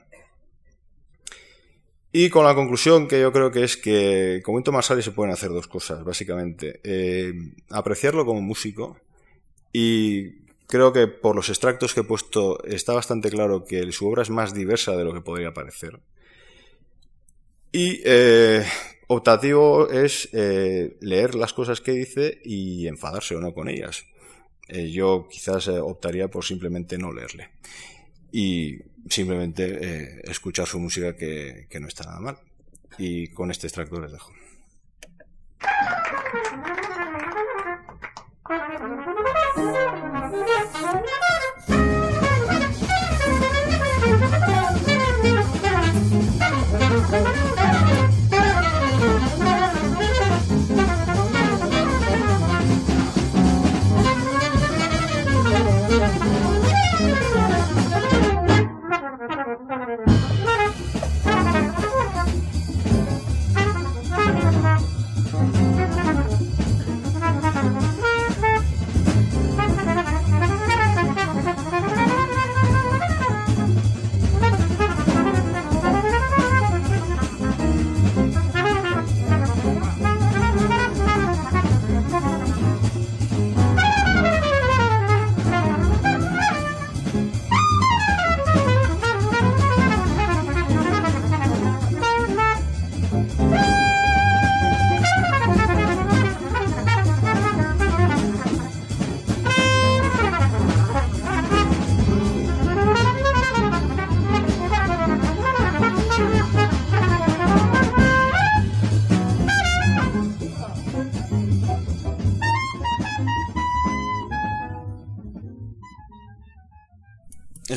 [2.10, 5.32] Y con la conclusión que yo creo que es que con Winton Marsalis se pueden
[5.32, 6.80] hacer dos cosas, básicamente.
[6.82, 7.34] Eh,
[7.70, 8.98] apreciarlo como músico
[9.72, 14.22] y creo que por los extractos que he puesto está bastante claro que su obra
[14.22, 16.00] es más diversa de lo que podría parecer.
[17.72, 18.64] Y eh,
[19.08, 24.04] optativo es eh, leer las cosas que dice y enfadarse o no con ellas.
[24.68, 27.50] yo quizás optaría por simplemente no leerle.
[28.32, 28.78] Y
[29.08, 32.38] simplemente eh, escuchar su música que, que no está nada mal.
[32.98, 34.32] Y con este extracto les dejo.